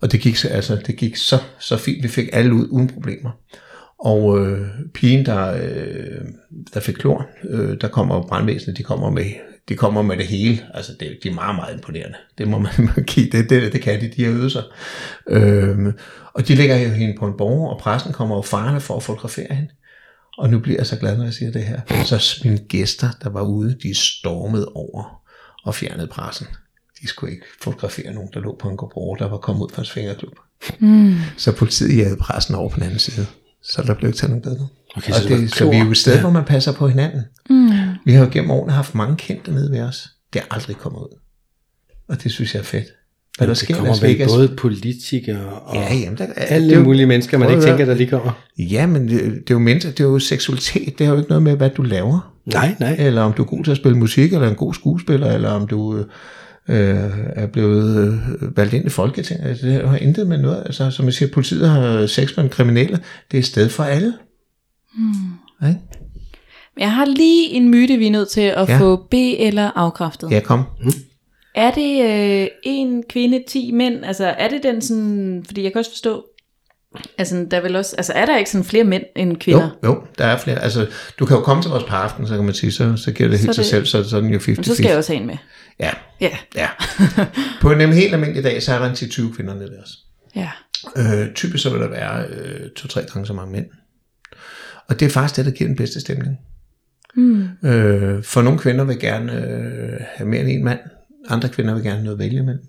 [0.00, 2.02] Og det gik, så- altså, det gik så, så fint.
[2.02, 3.30] Vi fik alle ud uden problemer.
[3.98, 6.20] Og øh, pigen, der, øh,
[6.74, 9.24] der fik klor, øh, der kommer brandvæsenet, de kommer med,
[9.68, 10.58] de kommer med det hele.
[10.74, 12.16] Altså, det, de er meget, meget imponerende.
[12.38, 13.30] Det må man, man give.
[13.30, 14.62] Det, det, det kan de, de har øvet sig.
[15.28, 15.78] Øh,
[16.38, 19.02] og de lægger jo hende på en borger, og pressen kommer jo farne for at
[19.02, 19.70] fotografere hende.
[20.38, 22.04] Og nu bliver jeg så glad, når jeg siger det her.
[22.04, 25.22] Så mine gæster, der var ude, de stormede over
[25.64, 26.46] og fjernede pressen.
[27.02, 29.82] De skulle ikke fotografere nogen, der lå på en borger, der var kommet ud fra
[29.82, 30.38] en svingerklub.
[30.78, 31.16] Mm.
[31.36, 33.26] Så politiet jagede pressen over på den anden side.
[33.62, 34.66] Så der blev ikke taget nogen billeder.
[34.96, 36.20] Okay, og så det det, så vi er jo et sted, klor.
[36.20, 37.22] hvor man passer på hinanden.
[37.50, 37.70] Mm.
[38.04, 40.08] Vi har jo gennem årene haft mange kendte nede ved os.
[40.32, 41.18] Det er aldrig kommet ud.
[42.08, 42.86] Og det synes jeg er fedt.
[43.38, 44.32] Hvad der det sker i kommer Las Vegas.
[44.32, 47.94] både politikere og Ja, jamen, der, alle det jo- mulige mennesker, man ikke tænker, der
[47.94, 48.32] lige kommer.
[48.58, 50.98] Ja, men det, det er jo mennesker, det er jo seksualitet.
[50.98, 52.32] Det har jo ikke noget med, hvad du laver.
[52.46, 52.96] Nej, nej.
[52.98, 55.66] Eller om du er god til at spille musik, eller en god skuespiller, eller om
[55.66, 56.04] du øh,
[57.36, 57.98] er blevet
[58.42, 59.46] øh, valgt ind i Folketinget.
[59.48, 60.62] Altså, det har intet med noget.
[60.66, 62.98] Altså, som jeg siger, politiet har sex med en kriminelle.
[63.30, 64.12] Det er et sted for alle.
[64.98, 65.68] Mm.
[65.68, 65.80] Ikke?
[66.80, 68.72] Jeg har lige en myte, vi er nødt til at Ja.
[68.72, 68.80] ja.
[68.80, 70.30] få B eller afkræftet.
[70.30, 70.62] Ja, kom.
[71.58, 72.04] Er det
[72.42, 74.04] øh, en kvinde, 10 mænd?
[74.04, 76.24] Altså er det den sådan, fordi jeg kan også forstå,
[77.18, 79.70] altså der er vel også, altså er der ikke sådan flere mænd end kvinder?
[79.84, 80.58] Jo, jo, der er flere.
[80.62, 80.86] Altså,
[81.18, 83.38] du kan jo komme til vores paraften, så kan man sige, så, så giver det
[83.38, 84.46] helt Så sig det- selv, så, er den jo 50-50.
[84.56, 85.36] Men så skal jeg også have en med.
[85.80, 85.90] Ja,
[86.20, 86.68] Ja, ja.
[87.60, 89.98] På en helt almindelig dag, så er der en 10-20 kvinder nede os.
[90.36, 90.50] ja.
[90.96, 93.66] Øh, typisk så vil der være øh, to-tre gange så mange mænd.
[94.88, 96.36] Og det er faktisk det, der giver den bedste stemning.
[97.16, 97.48] Mm.
[97.64, 100.78] Øh, for nogle kvinder vil gerne øh, have mere end en mand.
[101.28, 102.64] Andre kvinder vil gerne noget at vælge mellem.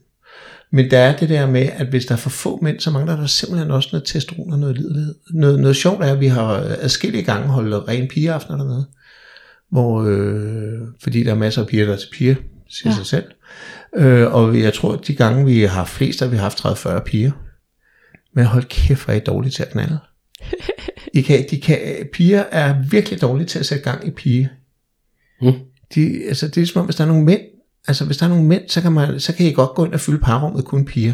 [0.72, 3.16] Men der er det der med, at hvis der er for få mænd, så mangler
[3.16, 5.16] der simpelthen også noget testosteron og noget lidelighed.
[5.34, 8.86] Noget, noget sjovt er, at vi har adskillige gange holdt ren pigeaftener dernede.
[9.72, 12.36] Hvor, øh, fordi der er masser af piger, der er til piger,
[12.70, 12.96] siger ja.
[12.96, 13.26] sig selv.
[13.96, 16.66] Øh, og jeg tror, at de gange, vi har haft flest, der har vi haft
[16.66, 17.32] 30-40 piger.
[18.36, 20.00] Men hold kæft, hvor er I dårlige til at knalde.
[21.14, 21.80] I kan, de kan,
[22.14, 24.50] piger er virkelig dårlige til at sætte gang i pige.
[25.42, 25.54] Mm.
[25.96, 27.42] De, altså, det er som om, hvis der er nogle mænd,
[27.88, 29.94] altså hvis der er nogle mænd, så kan, man, så kan I godt gå ind
[29.94, 31.14] og fylde parrummet kun piger.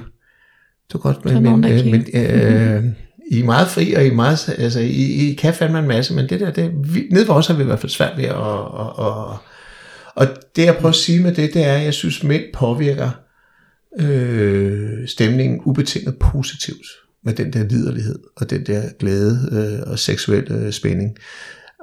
[0.93, 2.83] Du godt, men, men, øh, men øh,
[3.31, 6.13] I er meget fri, og I, er meget, altså, I, I kan fandme en masse,
[6.13, 8.25] men det der, det, vi, nede for os har vi i hvert fald svært ved
[8.25, 9.37] at, og, og,
[10.15, 13.09] og det jeg prøver at sige med det, det er, at jeg synes, mænd påvirker
[13.99, 16.87] øh, stemningen ubetinget positivt
[17.23, 21.17] med den der liderlighed og den der glæde øh, og seksuel øh, spænding.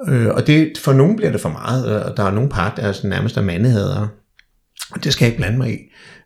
[0.09, 2.83] Øh, og det, for nogen bliver det for meget, og der er nogle par, der
[2.83, 4.09] er sådan nærmest er mandehadere.
[4.93, 5.78] Og det skal jeg ikke blande mig i.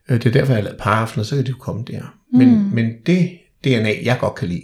[0.08, 2.14] Øh, det er derfor, jeg har lavet paraftener, så kan de jo komme der.
[2.32, 2.64] Men, mm.
[2.72, 3.30] men det
[3.64, 4.62] DNA, jeg godt kan lide,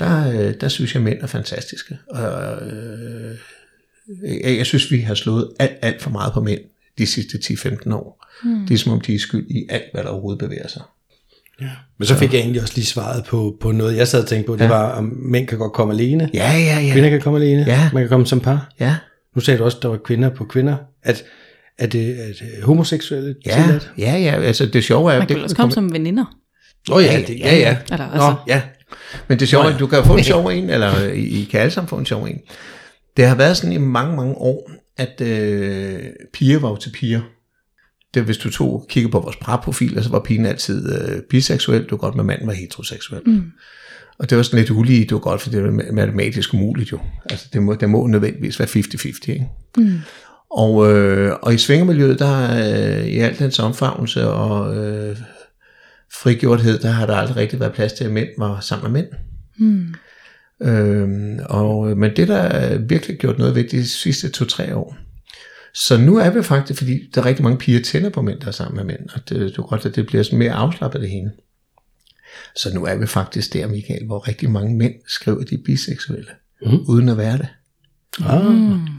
[0.00, 1.98] der, øh, der synes jeg, mænd er fantastiske.
[2.10, 2.22] Og,
[2.66, 3.34] øh,
[4.44, 6.60] jeg, jeg synes, vi har slået alt, alt for meget på mænd
[6.98, 8.26] de sidste 10-15 år.
[8.44, 8.66] Mm.
[8.66, 10.82] Det er som om, de er skyld i alt, hvad der overhovedet bevæger sig.
[11.98, 14.46] Men så fik jeg egentlig også lige svaret på, på noget, jeg sad og tænkte
[14.46, 14.56] på.
[14.56, 14.68] Det Ja.
[14.68, 16.30] var, om mænd kan godt komme alene.
[16.34, 16.92] Ja, ja, ja.
[16.92, 17.64] Kvinder kan komme alene.
[17.66, 17.90] Ja.
[17.92, 18.72] Man kan komme som par.
[18.80, 18.96] Ja,
[19.34, 20.76] Nu sagde du også, at der var kvinder på kvinder.
[21.02, 21.24] At,
[21.78, 23.92] at det at homoseksuelle ja, tilladt?
[23.98, 24.40] ja, ja.
[24.42, 25.18] Altså, det sjove er...
[25.18, 26.24] Man kan det, også komme som veninder.
[26.90, 27.76] Åh oh, ja, det, ja, ja.
[27.92, 28.62] Eller, Nå, altså, ja.
[29.28, 31.70] Men det sjove er, at du kan få en sjov en, eller I, kan alle
[31.70, 32.38] sammen få en sjov en.
[33.16, 36.00] Det har været sådan i mange, mange år, at øh,
[36.32, 37.20] piger var jo til piger.
[38.14, 41.90] Det, hvis du tog kigger på vores parprofiler, så var pigen altid øh, biseksuel, det
[41.90, 43.22] var godt, men manden var heteroseksuel.
[43.26, 43.42] Mm.
[44.18, 46.98] Og det var sådan lidt ulige, det var godt, for det var matematisk umuligt jo.
[47.30, 49.48] Altså det må, det må nødvendigvis være 50-50, ikke?
[49.76, 49.98] Mm.
[50.50, 52.56] Og, øh, og i svingermiljøet, der
[52.98, 55.16] øh, i alt dens omfavnelse og øh,
[56.12, 59.12] frigjorthed, der har der aldrig rigtig været plads til, at mænd var sammen med mænd.
[60.62, 64.96] Øhm, og, men det der er virkelig gjort noget ved de sidste to-tre år.
[65.74, 68.46] Så nu er vi faktisk, fordi der er rigtig mange piger tænder på mænd, der
[68.46, 71.00] er sammen med mænd, og det, det er godt, at det bliver sådan mere afslappet
[71.00, 71.30] det hele.
[72.56, 75.62] Så nu er vi faktisk der, Michael, hvor rigtig mange mænd skriver, at de er
[75.64, 76.30] biseksuelle,
[76.62, 76.78] mm.
[76.88, 77.48] uden at være det.
[78.24, 78.42] Ah.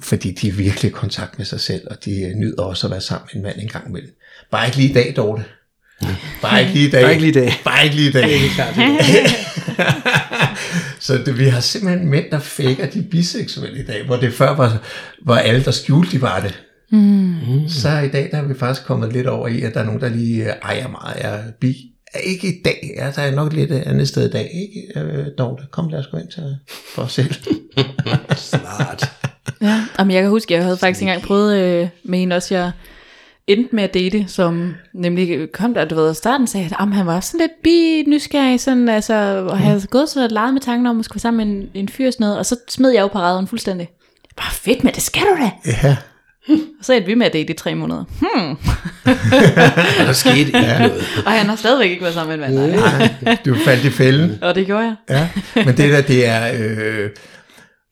[0.02, 2.92] Fordi de er virkelig i kontakt med sig selv, og de øh, nyder også at
[2.92, 4.12] være sammen med en mand en gang imellem.
[4.52, 5.44] Bare ikke lige i dag, Dorte.
[6.42, 7.02] Bare ikke lige i dag.
[7.02, 7.54] Bare ikke lige i dag.
[7.64, 8.30] Bare ikke lige i dag.
[11.00, 14.56] Så det, vi har simpelthen mænd, der faker de biseksuelle i dag, hvor det før
[14.56, 14.82] var,
[15.26, 16.64] var alle, der skjulte, de var det.
[16.92, 17.70] Mm.
[17.70, 20.02] Så i dag, der er vi faktisk kommet lidt over i, at der er nogen,
[20.02, 21.76] der lige øh, ejer meget af bi.
[22.24, 25.00] Ikke i dag, ja, der er nok lidt et andet sted i dag, ikke?
[25.00, 26.44] Øh, Dorte, kom lad os gå ind til
[26.96, 27.34] for os selv.
[30.08, 32.72] Ja, Jamen, jeg kan huske, jeg havde faktisk engang prøvet øh, med en også, jeg
[33.48, 37.06] endte med at date, som nemlig kom der, du ved, og starten sagde, at han
[37.06, 41.06] var sådan lidt bi-nysgerrig, sådan, altså, og havde gået så leget med tanken om at
[41.06, 43.08] skulle være sammen med en, en fyr og sådan noget, og så smed jeg jo
[43.08, 43.90] paraderen fuldstændig.
[44.38, 45.52] Bare fedt med det, skal du da!
[45.66, 45.98] Ja,
[46.80, 48.04] Og så endte vi med at date i tre måneder.
[48.20, 48.52] Hmm.
[50.00, 51.24] Og der skete ikke noget.
[51.26, 52.72] Og han har stadigvæk ikke været sammen med en mand.
[53.22, 53.38] Nej.
[53.46, 54.38] du faldt i fælden.
[54.42, 54.96] Og det gjorde jeg.
[55.10, 56.52] Ja, men det der, det er...
[56.54, 57.10] Øh,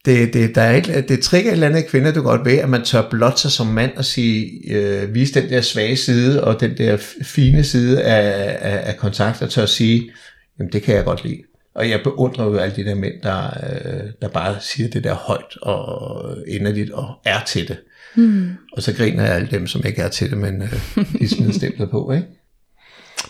[0.05, 2.69] det, det, der er et, det trigger et eller andet kvinder, du godt ved, at
[2.69, 6.59] man tør blot sig som mand og sige, øh, vise den der svage side og
[6.59, 10.11] den der fine side af, af, af kontakt, og tør sige,
[10.59, 11.41] jamen det kan jeg godt lide.
[11.75, 15.13] Og jeg beundrer jo alle de der mænd, der, øh, der bare siger det der
[15.13, 17.77] højt og inderligt og er til det.
[18.15, 18.49] Mm.
[18.73, 21.53] Og så griner jeg alle dem, som ikke er til det, men øh, de smider
[21.61, 22.27] stemplet på, ikke?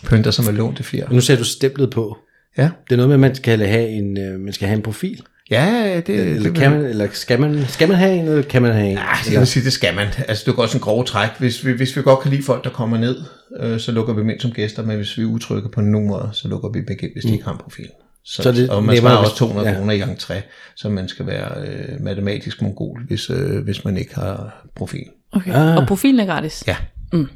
[0.04, 1.06] Pynter som er lånt til fjer.
[1.06, 2.18] Og nu sagde du stemplet på.
[2.58, 4.82] Ja, Det er noget med, at man skal have en, øh, man skal have en
[4.82, 5.22] profil.
[5.50, 8.62] Ja det, Eller, det kan man, eller skal, man, skal man have en, eller kan
[8.62, 8.92] man have en?
[8.92, 10.06] Ja, jeg vil sige, det skal man.
[10.28, 11.30] Altså, det er godt sådan en grove træk.
[11.38, 13.16] Hvis vi, hvis vi godt kan lide folk, der kommer ned,
[13.60, 16.08] øh, så lukker vi dem ind som gæster, men hvis vi er utrygge på nogen
[16.08, 17.88] måde, så lukker vi dem igen, hvis de ikke har en profil.
[18.24, 19.72] Så, Så det og man sparer også 200 ja.
[19.72, 19.78] ja.
[19.78, 20.34] kroner i entré,
[20.76, 25.04] så man skal være øh, matematisk mongol, hvis, øh, hvis man ikke har profil.
[25.32, 25.50] Okay.
[25.54, 25.76] Ah.
[25.76, 26.64] Og profilen er gratis.
[26.66, 26.76] Ja.
[27.12, 27.28] Mm.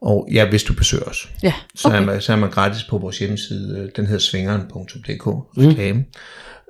[0.00, 1.28] Og ja, hvis du besøger os.
[1.42, 1.96] Ja, Så, okay.
[1.96, 2.12] er okay.
[2.12, 3.78] man, så er man gratis på vores hjemmeside.
[3.78, 5.26] øh, Den hedder svingeren.dk.
[5.58, 5.98] Reklame.
[5.98, 6.04] Mm.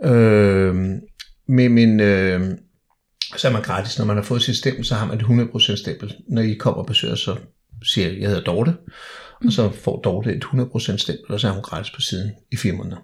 [0.05, 0.75] Øh,
[1.49, 2.59] men, men, øh,
[3.37, 3.99] Så er man gratis.
[3.99, 6.15] Når man har fået sit stempel, så har man et 100% stempel.
[6.29, 7.37] Når I kommer og besøger, så
[7.83, 8.75] siger jeg, jeg hedder Dorte.
[9.45, 12.57] Og så får Dorte et 100% stempel, og så er hun gratis på siden i
[12.57, 12.97] fire måneder.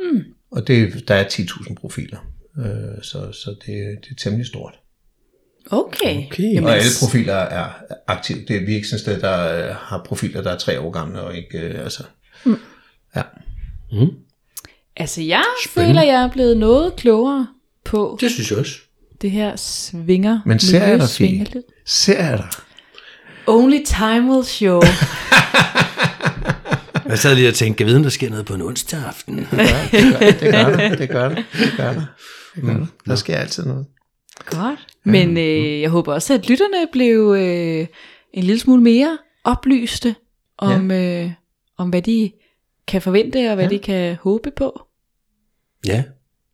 [0.00, 0.24] Mm.
[0.50, 2.18] Og det, der er 10.000 profiler.
[2.58, 4.74] Øh, så, så det, det er temmelig stort.
[5.70, 6.26] Okay.
[6.26, 6.62] Okay.
[6.62, 7.70] Og alle profiler er
[8.06, 8.38] aktive.
[8.48, 10.80] Det er vi er ikke sådan et sted, der øh, har profiler, der er tre
[10.80, 12.04] år gamle, og ikke, øh, altså...
[12.46, 12.50] Ja.
[15.02, 16.00] Altså, jeg Spændende.
[16.00, 17.46] føler, jeg er blevet noget klogere
[17.84, 18.78] på Det synes jeg også.
[19.22, 20.40] det her svinger.
[20.46, 21.28] Men ser jeg dig, Fie?
[21.28, 21.62] svingerlyd.
[21.86, 22.48] Ser jeg dig?
[23.46, 24.80] Only time will show.
[27.08, 29.00] Jeg sad lige og tænkte, kan jeg vide, om der sker noget på en onsdag
[29.08, 29.38] aften?
[29.38, 29.58] Det gør
[30.30, 31.44] det, det gør det, det gør det.
[31.52, 31.92] det, gør
[32.78, 32.88] det.
[33.06, 33.86] Der sker altid noget.
[34.44, 34.86] Godt.
[35.04, 37.86] Men øh, jeg håber også, at lytterne blev øh,
[38.34, 40.14] en lille smule mere oplyste
[40.58, 41.22] om, ja.
[41.24, 41.30] øh,
[41.78, 42.30] om hvad de
[42.88, 43.70] kan forvente og hvad ja.
[43.70, 44.82] de kan håbe på.
[45.86, 46.02] Ja.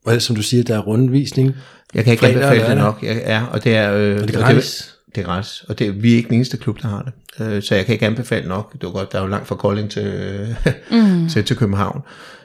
[0.06, 1.54] Og som du siger, der er rundvisning.
[1.94, 3.02] Jeg kan ikke Fredag anbefale det nok.
[3.02, 3.94] Jeg, ja, og det er...
[3.94, 4.94] Øh, Og det er og gratis.
[5.14, 5.62] Det er gratis.
[5.68, 7.12] Og det, vi er ikke den eneste klub, der har det.
[7.46, 8.72] Øh, så jeg kan ikke anbefale nok.
[8.72, 10.56] Det er jo godt, der er jo langt fra Kolding til,
[10.90, 11.28] mm.
[11.28, 12.02] til, til København.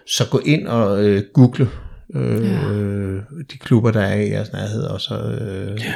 [0.08, 1.70] Så gå ind og øh, google
[2.16, 2.74] øh, ja.
[3.52, 4.84] de klubber, der er i jeres nærhed.
[4.84, 5.94] Og så, øh, ja.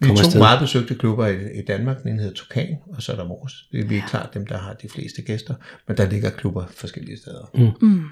[0.00, 0.38] Vi er to afsted.
[0.38, 2.02] meget besøgte klubber i, i Danmark.
[2.02, 3.52] Den ene hedder Tukan, og så er der vores.
[3.72, 5.54] Vi, er klart dem, der har de fleste gæster.
[5.88, 7.50] Men der ligger klubber forskellige steder.
[7.54, 8.04] Mm.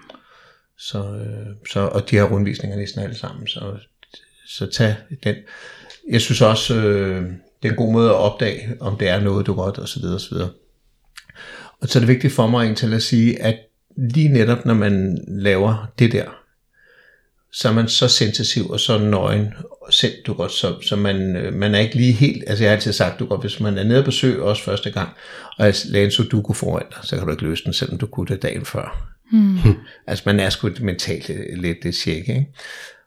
[0.78, 3.60] Så, øh, så, og de har rundvisninger næsten alle sammen, så,
[4.46, 5.34] så tag den.
[6.10, 7.22] Jeg synes også, øh,
[7.62, 10.00] det er en god måde at opdage, om det er noget, du godt, og så
[10.00, 10.50] videre,
[11.80, 13.58] og så er det vigtigt for mig egentlig til at sige, at
[13.96, 16.24] lige netop når man laver det der,
[17.52, 19.54] så er man så sensitiv og så nøgen
[19.90, 22.76] selv, du godt, så, så man, øh, man er ikke lige helt, altså jeg har
[22.76, 25.08] altid sagt, du godt, hvis man er nede på besøg også første gang,
[25.58, 28.06] og jeg lagde en sudoku foran dig, så kan du ikke løse den, selvom du
[28.06, 29.15] kunne det dagen før.
[30.06, 31.30] Altså man er sgu mentalt
[31.62, 32.46] lidt det tjek, ikke?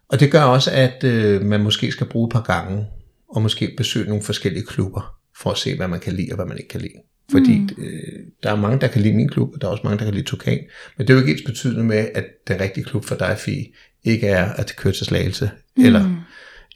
[0.10, 2.86] Og det gør også, at øh, man måske skal bruge et par gange,
[3.30, 6.46] og måske besøge nogle forskellige klubber, for at se, hvad man kan lide og hvad
[6.46, 6.94] man ikke kan lide.
[7.32, 7.70] Fordi mm.
[7.84, 10.06] øh, der er mange, der kan lide min klub, og der er også mange, der
[10.06, 10.60] kan lide Tukan.
[10.98, 13.66] Men det er jo ikke ens betydende med, at den rigtige klub for dig, Fie,
[14.04, 15.86] ikke er at det kører til slagelse, mm.
[15.86, 16.24] eller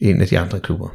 [0.02, 0.90] en af de andre klubber.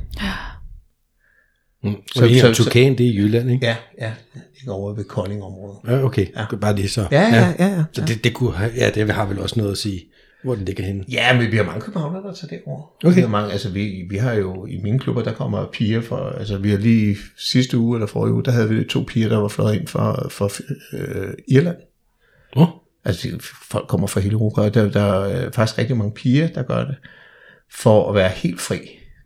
[1.85, 1.97] Mm.
[2.15, 3.67] Så- så- så, Tukan, det er i Jylland, ikke?
[3.67, 4.13] Ja, ja,
[4.61, 5.79] ikke over ved Kolding-området.
[5.89, 6.27] Ja, okay.
[6.37, 6.57] Ja.
[6.57, 7.09] Bare lige så.
[7.11, 7.85] Ja, ja, ja, ja.
[7.93, 10.05] Så det, det, kunne, ja, det har vel også noget at sige,
[10.45, 11.05] hvor den ligger henne.
[11.13, 12.83] Ja, men vi har mange københavnere, der tager derover.
[13.05, 13.15] Okay.
[13.15, 16.17] Vi har, mange, altså vi, vi har jo i mine klubber, der kommer piger for,
[16.17, 19.37] altså vi har lige sidste uge eller forrige uge, der havde vi to piger, der
[19.37, 20.49] var fløjet ind fra, fra
[20.93, 21.77] øh, Irland.
[22.57, 22.69] Oh.
[23.05, 23.29] Altså
[23.71, 26.85] folk kommer fra hele Europa, og der, der er faktisk rigtig mange piger, der gør
[26.85, 26.97] det,
[27.73, 28.79] for at være helt fri.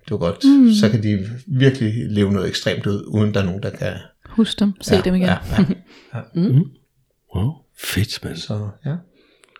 [0.05, 0.45] Det er godt.
[0.45, 0.73] Mm.
[0.81, 3.93] Så kan de virkelig leve noget ekstremt ud, uden der er nogen, der kan...
[4.33, 4.73] Husk dem.
[4.81, 5.27] Se dem igen.
[5.27, 5.37] Ja,
[6.15, 6.21] ja.
[7.37, 7.53] Wow.
[7.79, 8.37] Fedt, mand.
[8.37, 8.95] Så, ja.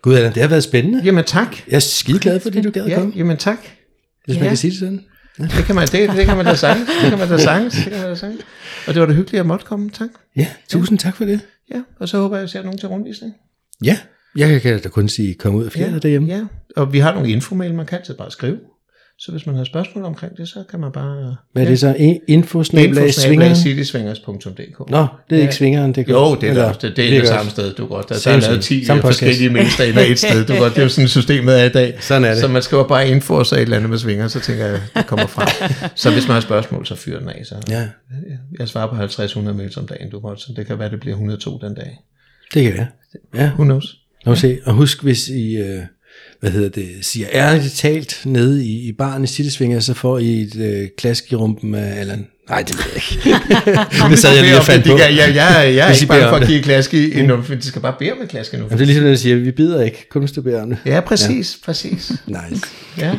[0.03, 1.03] Gud, Allan, det har været spændende.
[1.05, 1.57] Jamen tak.
[1.69, 3.13] Jeg er skide glad, fordi du gad at Ja, komme.
[3.17, 3.59] jamen tak.
[4.25, 4.49] Hvis man Ja.
[4.51, 5.05] kan sige det sådan.
[5.39, 6.89] Det kan man, det, det kan man da sagtens.
[7.03, 7.37] Det kan man da.
[7.37, 8.45] Det kan man da sagtens.
[8.87, 9.91] Og det var da hyggeligt, at jeg måtte komme.
[9.91, 10.09] Tak.
[10.37, 11.41] Ja, tusind tak for det.
[11.75, 13.35] Ja, og så håber jeg, at jeg ser nogen til rundvisning.
[13.85, 13.99] Ja,
[14.37, 16.29] jeg kan da kun sige, kom ud og fjerde ja, derhjemme.
[16.29, 16.45] Ja,
[16.77, 18.59] og vi har nogle infomail, man kan altid bare skrive.
[19.25, 21.37] Så hvis man har spørgsmål omkring det, så kan man bare...
[21.53, 21.95] Hvad er det så?
[21.99, 23.51] I- Infosnabelag svingeren?
[23.51, 27.29] Infosnablag.citysvingers.dk Nå, det er ikke svingeren, det Jo, det er, Eller- det, det er det
[27.29, 28.09] samme sted, du godt.
[28.09, 28.79] Der, der er lavet same.
[28.81, 29.19] 10 Samme podcast.
[29.21, 30.73] forskellige mailster i et sted, du godt.
[30.73, 31.97] Det er jo sådan systemet er i dag.
[32.01, 32.39] Sådan er det.
[32.41, 34.81] Så man skriver bare info og så et eller andet med svinger, så tænker jeg,
[34.97, 35.49] det kommer frem.
[35.97, 37.43] så hvis man har spørgsmål, så fyr den af.
[37.47, 37.55] Så.
[37.69, 37.89] Ja,
[38.59, 41.15] Jeg svarer på 50-100 mails om dagen, du godt, så det kan være, det bliver
[41.15, 41.99] 102 den dag.
[42.55, 42.87] det kan være.
[43.35, 43.97] Ja, Who knows?
[44.27, 44.59] lad os se.
[44.65, 45.79] Og husk, hvis I, øh,
[46.43, 50.41] hvad hedder det, siger ærligt talt nede i, i baren i Citysvinger, så får I
[50.41, 52.27] et øh, klask i rumpen af Allan.
[52.49, 53.39] Nej, det ved jeg ikke.
[54.11, 54.97] det sad jeg lige og fandt på.
[54.97, 56.49] kan, jeg, jeg, jeg er ikke bange for at det.
[56.49, 58.67] give klask i, endnu, for de skal bare bede om et klask endnu.
[58.67, 60.69] Jamen, det er ligesom, når jeg siger, vi bider ikke, kun hvis du beder om
[60.71, 60.79] det.
[60.87, 61.65] Ja, præcis, ja.
[61.65, 62.13] præcis.
[62.27, 62.67] Nice.
[62.99, 63.13] Ja,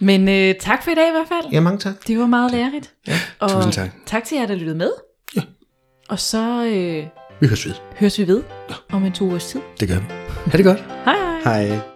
[0.00, 1.52] Men øh, tak for i dag i hvert fald.
[1.52, 1.94] ja mange tak.
[2.08, 2.90] Det var meget lærerigt.
[3.08, 3.18] Ja.
[3.38, 3.90] Og Tusind tak.
[4.06, 4.90] tak til jer, der lyttede med.
[5.36, 5.40] Ja.
[6.08, 7.04] Og så øh,
[7.40, 7.74] Vi høres ved.
[7.96, 8.42] høres vi ved
[8.92, 9.60] om en to ugers tid.
[9.80, 10.04] Det gør vi.
[10.50, 10.84] Ha' det godt.
[11.04, 11.14] Hej
[11.44, 11.66] hej.
[11.66, 11.91] Hej.